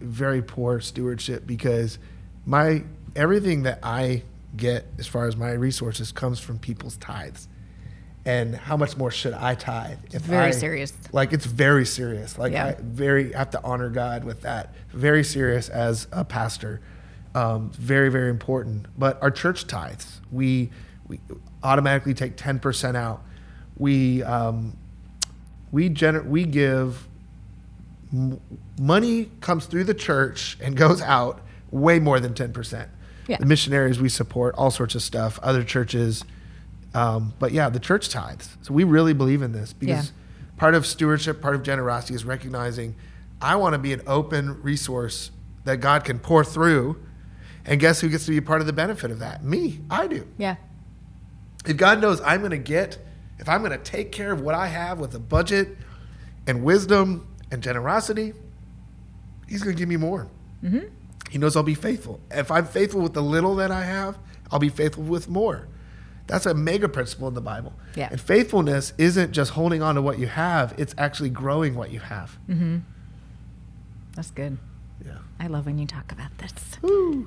very 0.00 0.42
poor 0.42 0.80
stewardship 0.80 1.46
because 1.46 1.98
my 2.44 2.84
everything 3.16 3.62
that 3.62 3.78
I 3.82 4.22
get 4.56 4.86
as 4.98 5.06
far 5.06 5.26
as 5.26 5.34
my 5.36 5.52
resources 5.52 6.12
comes 6.12 6.38
from 6.38 6.58
people's 6.58 6.96
tithes. 6.98 7.48
And 8.26 8.54
how 8.56 8.76
much 8.76 8.96
more 8.96 9.10
should 9.12 9.34
I 9.34 9.54
tithe? 9.54 9.98
If 10.12 10.22
very 10.22 10.48
I- 10.48 10.50
serious. 10.50 10.92
Like 11.12 11.32
it's 11.32 11.46
very 11.46 11.86
serious. 11.86 12.36
Like 12.36 12.52
Yeah. 12.52 12.66
I 12.66 12.76
very 12.80 13.32
have 13.32 13.50
to 13.50 13.60
honor 13.64 13.88
God 13.88 14.24
with 14.24 14.42
that. 14.42 14.74
Very 14.92 15.24
serious 15.24 15.68
as 15.70 16.06
a 16.12 16.24
pastor. 16.24 16.80
Um, 17.34 17.70
very 17.70 18.10
very 18.10 18.28
important. 18.30 18.86
But 18.98 19.22
our 19.22 19.30
church 19.30 19.66
tithes, 19.66 20.20
we 20.30 20.70
we 21.06 21.20
automatically 21.62 22.12
take 22.14 22.36
ten 22.36 22.58
percent 22.58 22.96
out. 22.96 23.22
We 23.78 24.22
um, 24.24 24.76
we 25.72 25.90
gener- 25.90 26.24
we 26.26 26.44
give 26.44 27.06
m- 28.12 28.40
money 28.80 29.30
comes 29.40 29.66
through 29.66 29.84
the 29.84 29.94
church 29.94 30.56
and 30.62 30.76
goes 30.76 31.00
out 31.02 31.40
way 31.70 31.98
more 31.98 32.20
than 32.20 32.34
10%. 32.34 32.88
Yeah. 33.28 33.38
The 33.38 33.46
missionaries 33.46 34.00
we 34.00 34.08
support, 34.08 34.54
all 34.56 34.70
sorts 34.70 34.94
of 34.94 35.02
stuff, 35.02 35.38
other 35.42 35.64
churches. 35.64 36.24
Um, 36.94 37.34
but 37.38 37.52
yeah, 37.52 37.68
the 37.68 37.80
church 37.80 38.08
tithes. 38.08 38.56
So 38.62 38.72
we 38.72 38.84
really 38.84 39.12
believe 39.12 39.42
in 39.42 39.52
this 39.52 39.72
because 39.72 40.06
Yeah. 40.06 40.12
part 40.56 40.74
of 40.74 40.86
stewardship, 40.86 41.42
part 41.42 41.54
of 41.56 41.62
generosity 41.62 42.14
is 42.14 42.24
recognizing 42.24 42.94
I 43.42 43.56
want 43.56 43.74
to 43.74 43.78
be 43.78 43.92
an 43.92 44.00
open 44.06 44.62
resource 44.62 45.30
that 45.64 45.78
God 45.78 46.04
can 46.04 46.18
pour 46.18 46.42
through. 46.44 46.96
And 47.66 47.80
guess 47.80 48.00
who 48.00 48.08
gets 48.08 48.24
to 48.26 48.30
be 48.30 48.40
part 48.40 48.60
of 48.60 48.66
the 48.66 48.72
benefit 48.72 49.10
of 49.10 49.18
that? 49.18 49.42
Me. 49.44 49.80
I 49.90 50.06
do 50.06 50.26
Yeah. 50.38 50.54
if 51.66 51.76
God 51.76 52.00
knows 52.00 52.20
I'm 52.22 52.38
going 52.40 52.52
to 52.52 52.58
get, 52.58 52.96
if 53.38 53.48
I'm 53.48 53.60
going 53.60 53.72
to 53.72 53.84
take 53.84 54.12
care 54.12 54.32
of 54.32 54.40
what 54.40 54.54
I 54.54 54.66
have 54.66 54.98
with 54.98 55.14
a 55.14 55.18
budget 55.18 55.76
and 56.46 56.62
wisdom 56.64 57.34
and 57.50 57.62
generosity, 57.62 58.32
He's 59.48 59.62
going 59.62 59.76
to 59.76 59.78
give 59.78 59.88
me 59.88 59.96
more. 59.96 60.28
Mm-hmm. 60.62 60.88
He 61.30 61.38
knows 61.38 61.56
I'll 61.56 61.62
be 61.62 61.74
faithful. 61.74 62.20
If 62.30 62.50
I'm 62.50 62.66
faithful 62.66 63.00
with 63.00 63.14
the 63.14 63.22
little 63.22 63.54
that 63.56 63.70
I 63.70 63.84
have, 63.84 64.18
I'll 64.50 64.58
be 64.58 64.68
faithful 64.68 65.04
with 65.04 65.28
more. 65.28 65.68
That's 66.26 66.46
a 66.46 66.54
mega 66.54 66.88
principle 66.88 67.28
in 67.28 67.34
the 67.34 67.40
Bible. 67.40 67.72
Yeah. 67.94 68.08
And 68.10 68.20
faithfulness 68.20 68.92
isn't 68.98 69.32
just 69.32 69.52
holding 69.52 69.82
on 69.82 69.94
to 69.94 70.02
what 70.02 70.18
you 70.18 70.26
have, 70.26 70.74
it's 70.76 70.94
actually 70.98 71.30
growing 71.30 71.74
what 71.74 71.90
you 71.92 72.00
have. 72.00 72.38
Mm-hmm. 72.48 72.78
That's 74.14 74.30
good. 74.30 74.58
Yeah. 75.04 75.18
I 75.38 75.46
love 75.48 75.66
when 75.66 75.78
you 75.78 75.86
talk 75.86 76.12
about 76.12 76.36
this. 76.38 76.52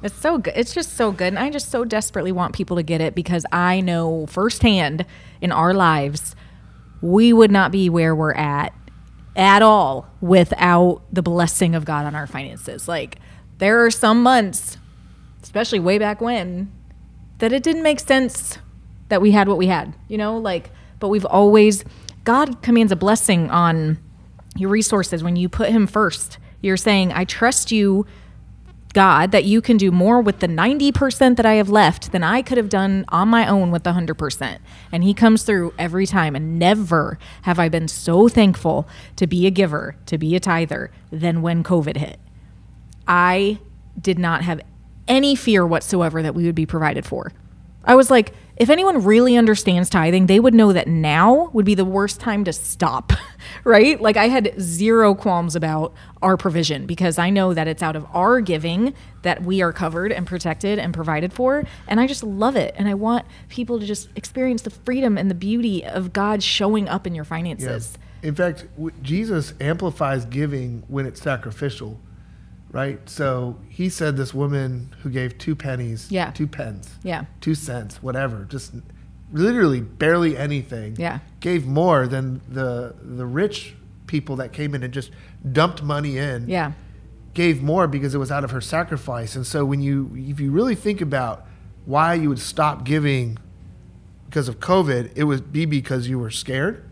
It's 0.03 0.15
so 0.15 0.37
good. 0.37 0.53
It's 0.55 0.73
just 0.73 0.95
so 0.95 1.11
good. 1.11 1.27
And 1.27 1.39
I 1.39 1.49
just 1.49 1.69
so 1.69 1.85
desperately 1.85 2.31
want 2.31 2.55
people 2.55 2.77
to 2.77 2.83
get 2.83 3.01
it 3.01 3.15
because 3.15 3.45
I 3.51 3.81
know 3.81 4.25
firsthand 4.27 5.05
in 5.41 5.51
our 5.51 5.73
lives, 5.73 6.35
we 7.01 7.33
would 7.33 7.51
not 7.51 7.71
be 7.71 7.89
where 7.89 8.15
we're 8.15 8.33
at 8.33 8.73
at 9.35 9.61
all 9.61 10.07
without 10.21 11.01
the 11.11 11.21
blessing 11.21 11.75
of 11.75 11.85
God 11.85 12.05
on 12.05 12.15
our 12.15 12.27
finances. 12.27 12.87
Like, 12.87 13.17
there 13.59 13.85
are 13.85 13.91
some 13.91 14.23
months, 14.23 14.77
especially 15.43 15.79
way 15.79 15.97
back 15.97 16.19
when, 16.19 16.71
that 17.37 17.53
it 17.53 17.63
didn't 17.63 17.83
make 17.83 17.99
sense 17.99 18.57
that 19.09 19.21
we 19.21 19.31
had 19.31 19.47
what 19.47 19.57
we 19.57 19.67
had, 19.67 19.93
you 20.07 20.17
know? 20.17 20.37
Like, 20.37 20.71
but 20.99 21.07
we've 21.07 21.25
always, 21.25 21.83
God 22.23 22.61
commands 22.61 22.91
a 22.91 22.95
blessing 22.95 23.49
on 23.49 23.97
your 24.55 24.69
resources 24.69 25.23
when 25.23 25.35
you 25.35 25.47
put 25.47 25.69
Him 25.69 25.87
first. 25.87 26.37
You're 26.61 26.77
saying, 26.77 27.11
I 27.13 27.25
trust 27.25 27.71
you, 27.71 28.05
God, 28.93 29.31
that 29.31 29.45
you 29.45 29.61
can 29.61 29.77
do 29.77 29.91
more 29.91 30.21
with 30.21 30.39
the 30.39 30.47
90% 30.47 31.35
that 31.37 31.45
I 31.45 31.53
have 31.53 31.69
left 31.69 32.11
than 32.11 32.23
I 32.23 32.41
could 32.41 32.57
have 32.57 32.69
done 32.69 33.05
on 33.09 33.27
my 33.27 33.47
own 33.47 33.71
with 33.71 33.83
the 33.83 33.91
100%. 33.91 34.57
And 34.91 35.03
He 35.03 35.13
comes 35.13 35.43
through 35.43 35.73
every 35.77 36.05
time. 36.05 36.35
And 36.35 36.57
never 36.57 37.19
have 37.43 37.59
I 37.59 37.69
been 37.69 37.87
so 37.87 38.27
thankful 38.27 38.87
to 39.15 39.27
be 39.27 39.45
a 39.45 39.51
giver, 39.51 39.95
to 40.07 40.17
be 40.17 40.35
a 40.35 40.39
tither, 40.39 40.91
than 41.11 41.41
when 41.41 41.63
COVID 41.63 41.97
hit. 41.97 42.19
I 43.07 43.59
did 43.99 44.19
not 44.19 44.43
have 44.43 44.61
any 45.07 45.35
fear 45.35 45.65
whatsoever 45.65 46.21
that 46.21 46.35
we 46.35 46.45
would 46.45 46.55
be 46.55 46.65
provided 46.65 47.05
for. 47.05 47.31
I 47.83 47.95
was 47.95 48.11
like, 48.11 48.33
if 48.59 48.69
anyone 48.69 49.05
really 49.05 49.37
understands 49.37 49.89
tithing, 49.89 50.25
they 50.25 50.39
would 50.39 50.53
know 50.53 50.73
that 50.73 50.85
now 50.85 51.49
would 51.53 51.65
be 51.65 51.75
the 51.75 51.85
worst 51.85 52.19
time 52.19 52.43
to 52.43 52.51
stop, 52.51 53.13
right? 53.63 53.99
Like 54.01 54.17
I 54.17 54.27
had 54.27 54.53
zero 54.59 55.15
qualms 55.15 55.55
about 55.55 55.93
our 56.21 56.35
provision 56.35 56.85
because 56.85 57.17
I 57.17 57.29
know 57.29 57.53
that 57.53 57.69
it's 57.69 57.81
out 57.81 57.95
of 57.95 58.05
our 58.13 58.41
giving 58.41 58.93
that 59.21 59.43
we 59.43 59.61
are 59.61 59.71
covered 59.71 60.11
and 60.11 60.27
protected 60.27 60.77
and 60.77 60.93
provided 60.93 61.31
for. 61.31 61.63
And 61.87 62.01
I 62.01 62.07
just 62.07 62.21
love 62.21 62.57
it. 62.57 62.75
And 62.77 62.89
I 62.89 62.95
want 62.95 63.25
people 63.47 63.79
to 63.79 63.85
just 63.85 64.09
experience 64.17 64.63
the 64.63 64.71
freedom 64.71 65.17
and 65.17 65.31
the 65.31 65.35
beauty 65.35 65.85
of 65.85 66.11
God 66.11 66.43
showing 66.43 66.89
up 66.89 67.07
in 67.07 67.15
your 67.15 67.25
finances. 67.25 67.97
In 68.21 68.35
fact, 68.35 68.65
Jesus 69.01 69.53
amplifies 69.61 70.25
giving 70.25 70.83
when 70.89 71.05
it's 71.05 71.21
sacrificial, 71.21 71.97
right? 72.71 73.07
So 73.09 73.57
he 73.67 73.89
said 73.89 74.15
this 74.17 74.33
woman 74.33 74.93
who 75.01 75.09
gave 75.09 75.37
two 75.37 75.55
pennies, 75.55 76.07
Yeah. 76.11 76.31
two 76.31 76.47
pence, 76.47 76.95
Yeah. 77.03 77.25
two 77.41 77.55
cents, 77.55 78.01
whatever, 78.03 78.45
just 78.47 78.73
literally 79.33 79.81
barely 79.81 80.37
anything, 80.37 80.95
Yeah. 80.97 81.19
gave 81.39 81.65
more 81.65 82.07
than 82.07 82.41
the 82.49 82.95
the 83.03 83.25
rich 83.25 83.75
people 84.07 84.35
that 84.37 84.53
came 84.53 84.73
in 84.73 84.83
and 84.83 84.93
just 84.93 85.11
dumped 85.51 85.83
money 85.83 86.17
in, 86.17 86.47
Yeah. 86.47 86.71
gave 87.33 87.61
more 87.61 87.87
because 87.87 88.13
it 88.15 88.17
was 88.17 88.31
out 88.31 88.43
of 88.43 88.51
her 88.51 88.61
sacrifice. 88.61 89.35
And 89.35 89.45
so 89.45 89.63
when 89.65 89.81
you 89.81 90.11
if 90.15 90.39
you 90.39 90.51
really 90.51 90.75
think 90.75 91.01
about 91.01 91.45
why 91.85 92.13
you 92.15 92.29
would 92.29 92.39
stop 92.39 92.83
giving 92.85 93.37
because 94.25 94.47
of 94.47 94.59
COVID, 94.59 95.11
it 95.15 95.23
would 95.23 95.51
be 95.51 95.65
because 95.65 96.07
you 96.07 96.19
were 96.19 96.29
scared. 96.31 96.83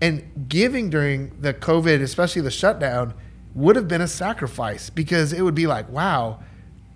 And 0.00 0.22
giving 0.48 0.90
during 0.90 1.32
the 1.40 1.54
COVID, 1.54 2.00
especially 2.02 2.42
the 2.42 2.50
shutdown, 2.50 3.14
would 3.56 3.74
have 3.74 3.88
been 3.88 4.00
a 4.02 4.06
sacrifice 4.08 4.90
because 4.90 5.32
it 5.32 5.42
would 5.42 5.54
be 5.54 5.66
like, 5.66 5.88
wow, 5.88 6.38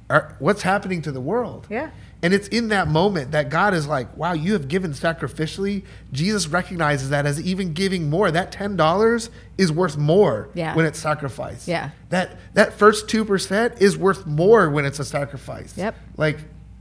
are, 0.09 0.37
what's 0.39 0.63
happening 0.63 1.03
to 1.03 1.11
the 1.11 1.21
world? 1.21 1.67
Yeah. 1.71 1.91
And 2.23 2.35
it's 2.35 2.49
in 2.49 2.69
that 2.69 2.87
moment 2.87 3.31
that 3.31 3.49
God 3.49 3.73
is 3.73 3.87
like, 3.87 4.15
wow, 4.15 4.35
you 4.35 4.53
have 4.53 4.69
given 4.69 4.93
sacrificially. 4.93 5.85
Jesus 6.13 6.49
recognizes 6.49 7.09
that 7.11 7.25
as 7.25 7.41
even 7.41 7.73
giving 7.73 8.11
more. 8.11 8.31
That 8.31 8.53
$10 8.53 9.31
is 9.57 9.73
worth 9.73 9.97
more 9.97 10.51
Yeah. 10.53 10.75
when 10.75 10.85
it's 10.85 10.99
sacrificed. 10.99 11.67
Yeah. 11.67 11.91
That 12.11 12.37
that 12.53 12.75
first 12.75 13.07
2% 13.09 13.81
is 13.81 13.97
worth 13.97 14.27
more 14.27 14.69
when 14.69 14.85
it's 14.85 14.99
a 14.99 15.05
sacrifice. 15.05 15.79
Yep. 15.79 15.95
Like 16.19 16.41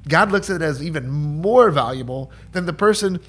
God 0.09 0.29
looks 0.31 0.49
at 0.49 0.57
it 0.57 0.61
as 0.61 0.83
even 0.83 1.07
more 1.09 1.71
valuable 1.71 2.31
than 2.51 2.65
the 2.65 2.73
person 2.73 3.21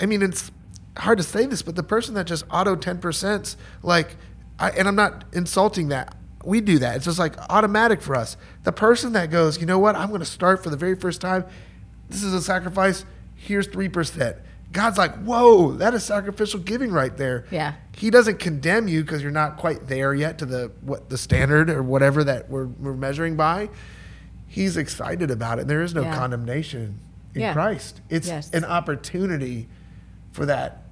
I 0.00 0.06
mean 0.06 0.22
it's 0.22 0.50
hard 0.96 1.18
to 1.18 1.24
say 1.24 1.44
this, 1.44 1.60
but 1.60 1.76
the 1.76 1.82
person 1.82 2.14
that 2.14 2.26
just 2.26 2.44
auto 2.50 2.74
10% 2.74 3.56
like 3.82 4.16
I, 4.60 4.70
and 4.70 4.86
I'm 4.86 4.94
not 4.96 5.24
insulting 5.32 5.88
that. 5.88 6.14
We 6.44 6.60
do 6.60 6.78
that. 6.78 6.96
It's 6.96 7.04
just 7.06 7.18
like 7.18 7.36
automatic 7.50 8.00
for 8.00 8.14
us. 8.14 8.36
The 8.64 8.72
person 8.72 9.12
that 9.14 9.30
goes, 9.30 9.60
you 9.60 9.66
know 9.66 9.78
what? 9.78 9.96
I'm 9.96 10.08
going 10.08 10.20
to 10.20 10.26
start 10.26 10.62
for 10.62 10.70
the 10.70 10.76
very 10.76 10.94
first 10.94 11.20
time. 11.20 11.44
This 12.08 12.22
is 12.22 12.32
a 12.32 12.40
sacrifice. 12.42 13.04
Here's 13.36 13.68
3%. 13.68 14.38
God's 14.72 14.98
like, 14.98 15.14
whoa, 15.22 15.72
that 15.72 15.94
is 15.94 16.04
sacrificial 16.04 16.60
giving 16.60 16.92
right 16.92 17.14
there. 17.16 17.44
Yeah. 17.50 17.74
He 17.96 18.08
doesn't 18.10 18.38
condemn 18.38 18.86
you 18.86 19.02
because 19.02 19.20
you're 19.22 19.32
not 19.32 19.56
quite 19.56 19.88
there 19.88 20.14
yet 20.14 20.38
to 20.38 20.46
the 20.46 20.70
what 20.82 21.10
the 21.10 21.18
standard 21.18 21.68
or 21.70 21.82
whatever 21.82 22.22
that 22.24 22.48
we're, 22.48 22.66
we're 22.66 22.94
measuring 22.94 23.36
by. 23.36 23.68
He's 24.46 24.76
excited 24.76 25.30
about 25.30 25.58
it. 25.58 25.66
There 25.66 25.82
is 25.82 25.92
no 25.94 26.02
Yeah. 26.02 26.14
condemnation 26.16 27.00
in 27.34 27.40
Yeah. 27.40 27.52
Christ. 27.52 28.00
It's 28.08 28.28
Yes. 28.28 28.50
an 28.50 28.64
opportunity 28.64 29.68
for 30.32 30.46
that 30.46 30.84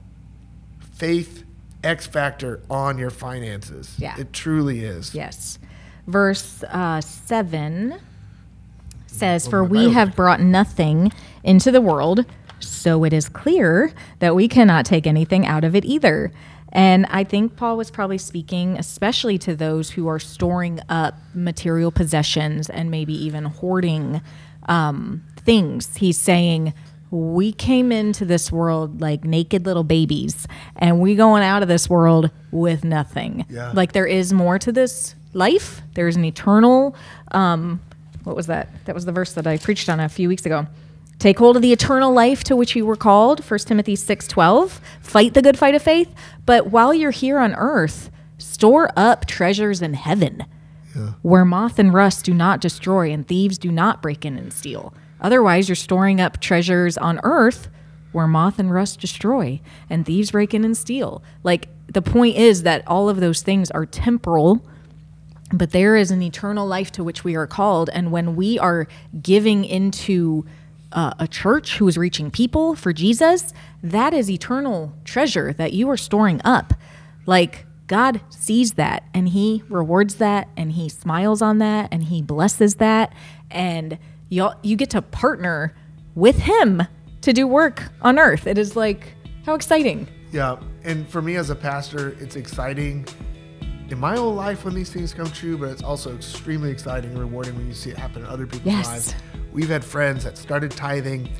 faith 0.92 1.44
X 1.84 2.06
factor 2.06 2.60
on 2.70 2.98
your 2.98 3.10
finances. 3.10 3.94
Yeah. 3.98 4.16
It 4.18 4.32
truly 4.32 4.84
is. 4.84 5.14
Yes. 5.14 5.58
Verse 6.06 6.64
uh, 6.64 7.00
7 7.00 8.00
says, 9.06 9.46
For 9.46 9.62
we 9.62 9.90
have 9.90 10.16
brought 10.16 10.40
nothing 10.40 11.12
into 11.42 11.70
the 11.70 11.80
world, 11.80 12.24
so 12.60 13.04
it 13.04 13.12
is 13.12 13.28
clear 13.28 13.92
that 14.18 14.34
we 14.34 14.48
cannot 14.48 14.86
take 14.86 15.06
anything 15.06 15.46
out 15.46 15.64
of 15.64 15.74
it 15.74 15.84
either. 15.84 16.32
And 16.70 17.06
I 17.06 17.24
think 17.24 17.56
Paul 17.56 17.76
was 17.76 17.90
probably 17.90 18.18
speaking 18.18 18.76
especially 18.76 19.38
to 19.38 19.56
those 19.56 19.90
who 19.90 20.06
are 20.08 20.18
storing 20.18 20.80
up 20.88 21.14
material 21.34 21.90
possessions 21.90 22.68
and 22.68 22.90
maybe 22.90 23.14
even 23.24 23.44
hoarding 23.44 24.20
um, 24.68 25.24
things. 25.36 25.96
He's 25.96 26.18
saying, 26.18 26.74
we 27.10 27.52
came 27.52 27.90
into 27.90 28.24
this 28.24 28.52
world 28.52 29.00
like 29.00 29.24
naked 29.24 29.64
little 29.64 29.84
babies 29.84 30.46
and 30.76 31.00
we 31.00 31.14
going 31.14 31.42
out 31.42 31.62
of 31.62 31.68
this 31.68 31.88
world 31.88 32.30
with 32.50 32.84
nothing. 32.84 33.46
Yeah. 33.48 33.72
like 33.72 33.92
there 33.92 34.06
is 34.06 34.32
more 34.32 34.58
to 34.58 34.72
this 34.72 35.14
life. 35.32 35.82
There's 35.94 36.16
an 36.16 36.24
eternal 36.24 36.94
um 37.32 37.80
what 38.24 38.36
was 38.36 38.46
that? 38.48 38.68
That 38.84 38.94
was 38.94 39.04
the 39.06 39.12
verse 39.12 39.32
that 39.34 39.46
i 39.46 39.56
preached 39.56 39.88
on 39.88 40.00
a 40.00 40.08
few 40.08 40.28
weeks 40.28 40.44
ago. 40.44 40.66
Take 41.18 41.38
hold 41.38 41.56
of 41.56 41.62
the 41.62 41.72
eternal 41.72 42.12
life 42.12 42.44
to 42.44 42.54
which 42.54 42.76
you 42.76 42.86
were 42.86 42.96
called 42.96 43.40
1 43.40 43.58
timothy 43.60 43.96
6.12 43.96 44.78
fight 45.00 45.34
the 45.34 45.42
good 45.42 45.58
fight 45.58 45.74
of 45.74 45.82
faith 45.82 46.14
but 46.46 46.68
while 46.68 46.94
you're 46.94 47.10
here 47.10 47.38
on 47.38 47.54
earth 47.54 48.10
store 48.36 48.90
up 48.96 49.26
treasures 49.26 49.82
in 49.82 49.94
heaven 49.94 50.44
where 51.22 51.44
moth 51.44 51.78
and 51.78 51.92
rust 51.94 52.24
do 52.24 52.34
not 52.34 52.60
destroy 52.60 53.10
and 53.10 53.26
thieves 53.26 53.58
do 53.58 53.70
not 53.70 54.02
break 54.02 54.24
in 54.24 54.36
and 54.36 54.52
steal. 54.52 54.92
Otherwise, 55.20 55.68
you're 55.68 55.76
storing 55.76 56.20
up 56.20 56.40
treasures 56.40 56.96
on 56.96 57.20
earth 57.22 57.68
where 58.12 58.26
moth 58.26 58.58
and 58.58 58.72
rust 58.72 59.00
destroy 59.00 59.60
and 59.90 60.06
thieves 60.06 60.30
break 60.30 60.54
in 60.54 60.64
and 60.64 60.76
steal. 60.76 61.22
Like 61.42 61.68
the 61.86 62.02
point 62.02 62.36
is 62.36 62.62
that 62.62 62.86
all 62.86 63.08
of 63.08 63.20
those 63.20 63.42
things 63.42 63.70
are 63.70 63.86
temporal, 63.86 64.64
but 65.52 65.70
there 65.70 65.96
is 65.96 66.10
an 66.10 66.22
eternal 66.22 66.66
life 66.66 66.90
to 66.92 67.04
which 67.04 67.24
we 67.24 67.34
are 67.34 67.46
called. 67.46 67.90
And 67.92 68.12
when 68.12 68.36
we 68.36 68.58
are 68.58 68.86
giving 69.22 69.64
into 69.64 70.46
uh, 70.92 71.12
a 71.18 71.28
church 71.28 71.78
who 71.78 71.88
is 71.88 71.98
reaching 71.98 72.30
people 72.30 72.74
for 72.74 72.92
Jesus, 72.92 73.52
that 73.82 74.14
is 74.14 74.30
eternal 74.30 74.92
treasure 75.04 75.52
that 75.54 75.72
you 75.72 75.88
are 75.90 75.96
storing 75.96 76.40
up. 76.44 76.74
Like 77.26 77.66
God 77.86 78.20
sees 78.30 78.72
that 78.72 79.04
and 79.12 79.30
He 79.30 79.62
rewards 79.68 80.16
that 80.16 80.48
and 80.56 80.72
He 80.72 80.88
smiles 80.88 81.42
on 81.42 81.58
that 81.58 81.88
and 81.92 82.04
He 82.04 82.22
blesses 82.22 82.76
that. 82.76 83.12
And 83.50 83.98
you 84.28 84.48
you 84.62 84.76
get 84.76 84.90
to 84.90 85.02
partner 85.02 85.74
with 86.14 86.38
Him 86.38 86.82
to 87.22 87.32
do 87.32 87.46
work 87.46 87.82
on 88.02 88.18
earth. 88.18 88.46
It 88.46 88.58
is 88.58 88.76
like, 88.76 89.14
how 89.44 89.54
exciting. 89.54 90.06
Yeah, 90.32 90.56
and 90.84 91.08
for 91.08 91.22
me 91.22 91.36
as 91.36 91.50
a 91.50 91.54
pastor, 91.54 92.16
it's 92.20 92.36
exciting 92.36 93.06
in 93.88 93.98
my 93.98 94.16
own 94.16 94.36
life 94.36 94.64
when 94.64 94.74
these 94.74 94.90
things 94.90 95.14
come 95.14 95.30
true, 95.30 95.56
but 95.56 95.70
it's 95.70 95.82
also 95.82 96.14
extremely 96.14 96.70
exciting 96.70 97.10
and 97.10 97.18
rewarding 97.18 97.56
when 97.56 97.66
you 97.66 97.72
see 97.74 97.90
it 97.90 97.96
happen 97.96 98.22
in 98.22 98.28
other 98.28 98.46
people's 98.46 98.74
Yes. 98.74 98.86
lives. 98.86 99.14
We've 99.52 99.68
had 99.70 99.82
friends 99.82 100.24
that 100.24 100.36
started 100.36 100.70
tithing. 100.72 101.30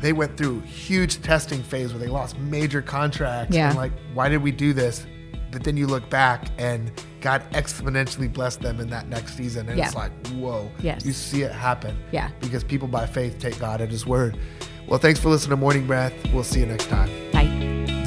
They 0.00 0.12
went 0.12 0.36
through 0.36 0.60
huge 0.60 1.20
testing 1.22 1.62
phase 1.62 1.92
where 1.92 1.98
they 2.00 2.08
lost 2.08 2.38
major 2.38 2.80
contracts. 2.82 3.54
Yeah. 3.56 3.68
And 3.68 3.76
like, 3.76 3.92
why 4.14 4.28
did 4.28 4.42
we 4.42 4.52
do 4.52 4.72
this? 4.72 5.04
But 5.50 5.64
then 5.64 5.76
you 5.76 5.86
look 5.86 6.08
back 6.08 6.46
and 6.58 6.90
God 7.22 7.42
exponentially 7.52 8.30
blessed 8.30 8.60
them 8.60 8.80
in 8.80 8.90
that 8.90 9.08
next 9.08 9.36
season. 9.36 9.68
And 9.68 9.80
it's 9.80 9.94
like, 9.94 10.12
whoa. 10.28 10.70
Yes. 10.80 11.06
You 11.06 11.12
see 11.12 11.42
it 11.42 11.52
happen. 11.52 11.96
Yeah. 12.10 12.30
Because 12.40 12.64
people 12.64 12.88
by 12.88 13.06
faith 13.06 13.38
take 13.38 13.58
God 13.58 13.80
at 13.80 13.88
his 13.90 14.06
word. 14.06 14.38
Well, 14.86 14.98
thanks 14.98 15.20
for 15.20 15.28
listening 15.28 15.50
to 15.50 15.56
Morning 15.56 15.86
Breath. 15.86 16.12
We'll 16.32 16.44
see 16.44 16.60
you 16.60 16.66
next 16.66 16.88
time. 16.88 17.08
Bye. 17.32 17.42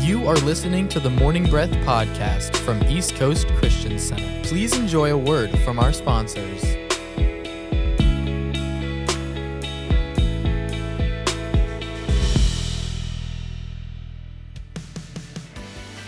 You 0.02 0.28
are 0.28 0.36
listening 0.36 0.88
to 0.90 1.00
the 1.00 1.10
Morning 1.10 1.50
Breath 1.50 1.72
podcast 1.86 2.56
from 2.58 2.84
East 2.84 3.16
Coast 3.16 3.48
Christian 3.56 3.98
Center. 3.98 4.48
Please 4.48 4.78
enjoy 4.78 5.12
a 5.12 5.18
word 5.18 5.58
from 5.60 5.80
our 5.80 5.94
sponsors. 5.94 6.85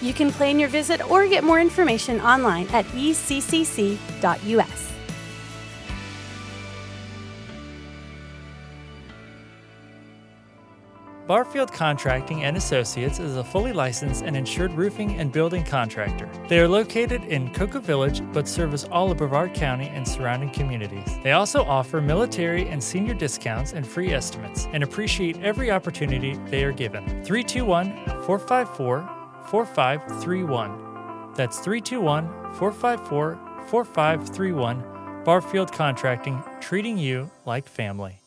You 0.00 0.12
can 0.12 0.30
plan 0.30 0.58
your 0.58 0.68
visit 0.68 1.08
or 1.10 1.26
get 1.26 1.44
more 1.44 1.60
information 1.60 2.20
online 2.20 2.68
at 2.68 2.84
eccc.us. 2.86 3.98
Barfield 11.28 11.70
Contracting 11.70 12.44
and 12.44 12.56
Associates 12.56 13.18
is 13.18 13.36
a 13.36 13.44
fully 13.44 13.74
licensed 13.74 14.24
and 14.24 14.34
insured 14.34 14.72
roofing 14.72 15.20
and 15.20 15.30
building 15.30 15.62
contractor. 15.62 16.26
They 16.48 16.58
are 16.58 16.66
located 16.66 17.22
in 17.24 17.52
Cocoa 17.52 17.80
Village 17.80 18.22
but 18.32 18.48
service 18.48 18.84
all 18.84 19.10
of 19.10 19.18
Brevard 19.18 19.52
County 19.52 19.88
and 19.88 20.08
surrounding 20.08 20.48
communities. 20.48 21.06
They 21.22 21.32
also 21.32 21.64
offer 21.64 22.00
military 22.00 22.66
and 22.68 22.82
senior 22.82 23.12
discounts 23.12 23.74
and 23.74 23.86
free 23.86 24.14
estimates 24.14 24.68
and 24.72 24.82
appreciate 24.82 25.38
every 25.42 25.70
opportunity 25.70 26.34
they 26.46 26.64
are 26.64 26.72
given. 26.72 27.04
321 27.24 27.92
454 28.24 29.17
4531. 29.50 31.32
That's 31.34 31.58
321 31.60 32.26
454 32.54 33.38
4531. 33.66 35.22
Barfield 35.24 35.72
Contracting, 35.72 36.42
treating 36.60 36.96
you 36.96 37.30
like 37.44 37.68
family. 37.68 38.20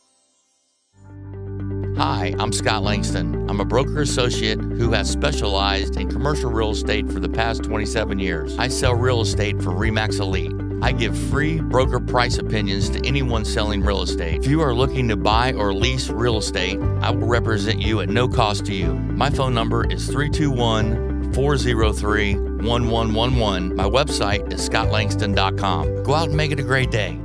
Hi, 1.97 2.33
I'm 2.39 2.51
Scott 2.51 2.81
Langston. 2.83 3.47
I'm 3.49 3.59
a 3.59 3.65
broker 3.65 4.01
associate 4.01 4.59
who 4.59 4.91
has 4.91 5.09
specialized 5.09 5.97
in 5.97 6.09
commercial 6.09 6.49
real 6.49 6.71
estate 6.71 7.11
for 7.11 7.19
the 7.19 7.29
past 7.29 7.63
27 7.63 8.17
years. 8.17 8.57
I 8.57 8.69
sell 8.69 8.95
real 8.95 9.21
estate 9.21 9.61
for 9.61 9.69
Remax 9.69 10.19
Elite. 10.19 10.53
I 10.81 10.93
give 10.93 11.15
free 11.15 11.59
broker 11.59 11.99
price 11.99 12.39
opinions 12.39 12.89
to 12.91 13.05
anyone 13.05 13.45
selling 13.45 13.81
real 13.81 14.01
estate. 14.01 14.39
If 14.39 14.47
you 14.47 14.61
are 14.61 14.73
looking 14.73 15.07
to 15.09 15.15
buy 15.15 15.53
or 15.53 15.73
lease 15.73 16.09
real 16.09 16.37
estate, 16.37 16.79
I 17.01 17.11
will 17.11 17.27
represent 17.27 17.79
you 17.79 18.01
at 18.01 18.09
no 18.09 18.27
cost 18.27 18.65
to 18.65 18.73
you. 18.73 18.93
My 18.93 19.29
phone 19.29 19.53
number 19.53 19.85
is 19.91 20.07
321 20.07 21.10
403 21.33 22.35
1111. 22.35 23.75
My 23.75 23.85
website 23.85 24.51
is 24.53 24.67
scottlangston.com. 24.67 26.03
Go 26.03 26.13
out 26.13 26.27
and 26.27 26.37
make 26.37 26.51
it 26.51 26.59
a 26.59 26.63
great 26.63 26.91
day. 26.91 27.19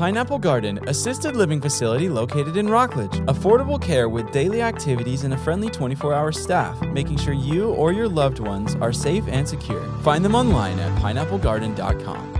Pineapple 0.00 0.38
Garden, 0.38 0.80
assisted 0.88 1.36
living 1.36 1.60
facility 1.60 2.08
located 2.08 2.56
in 2.56 2.70
Rockledge. 2.70 3.18
Affordable 3.26 3.78
care 3.78 4.08
with 4.08 4.32
daily 4.32 4.62
activities 4.62 5.24
and 5.24 5.34
a 5.34 5.36
friendly 5.36 5.68
24 5.68 6.14
hour 6.14 6.32
staff, 6.32 6.80
making 6.80 7.18
sure 7.18 7.34
you 7.34 7.72
or 7.72 7.92
your 7.92 8.08
loved 8.08 8.38
ones 8.38 8.76
are 8.76 8.94
safe 8.94 9.24
and 9.28 9.46
secure. 9.46 9.86
Find 9.98 10.24
them 10.24 10.34
online 10.34 10.78
at 10.78 10.98
pineapplegarden.com. 11.02 12.39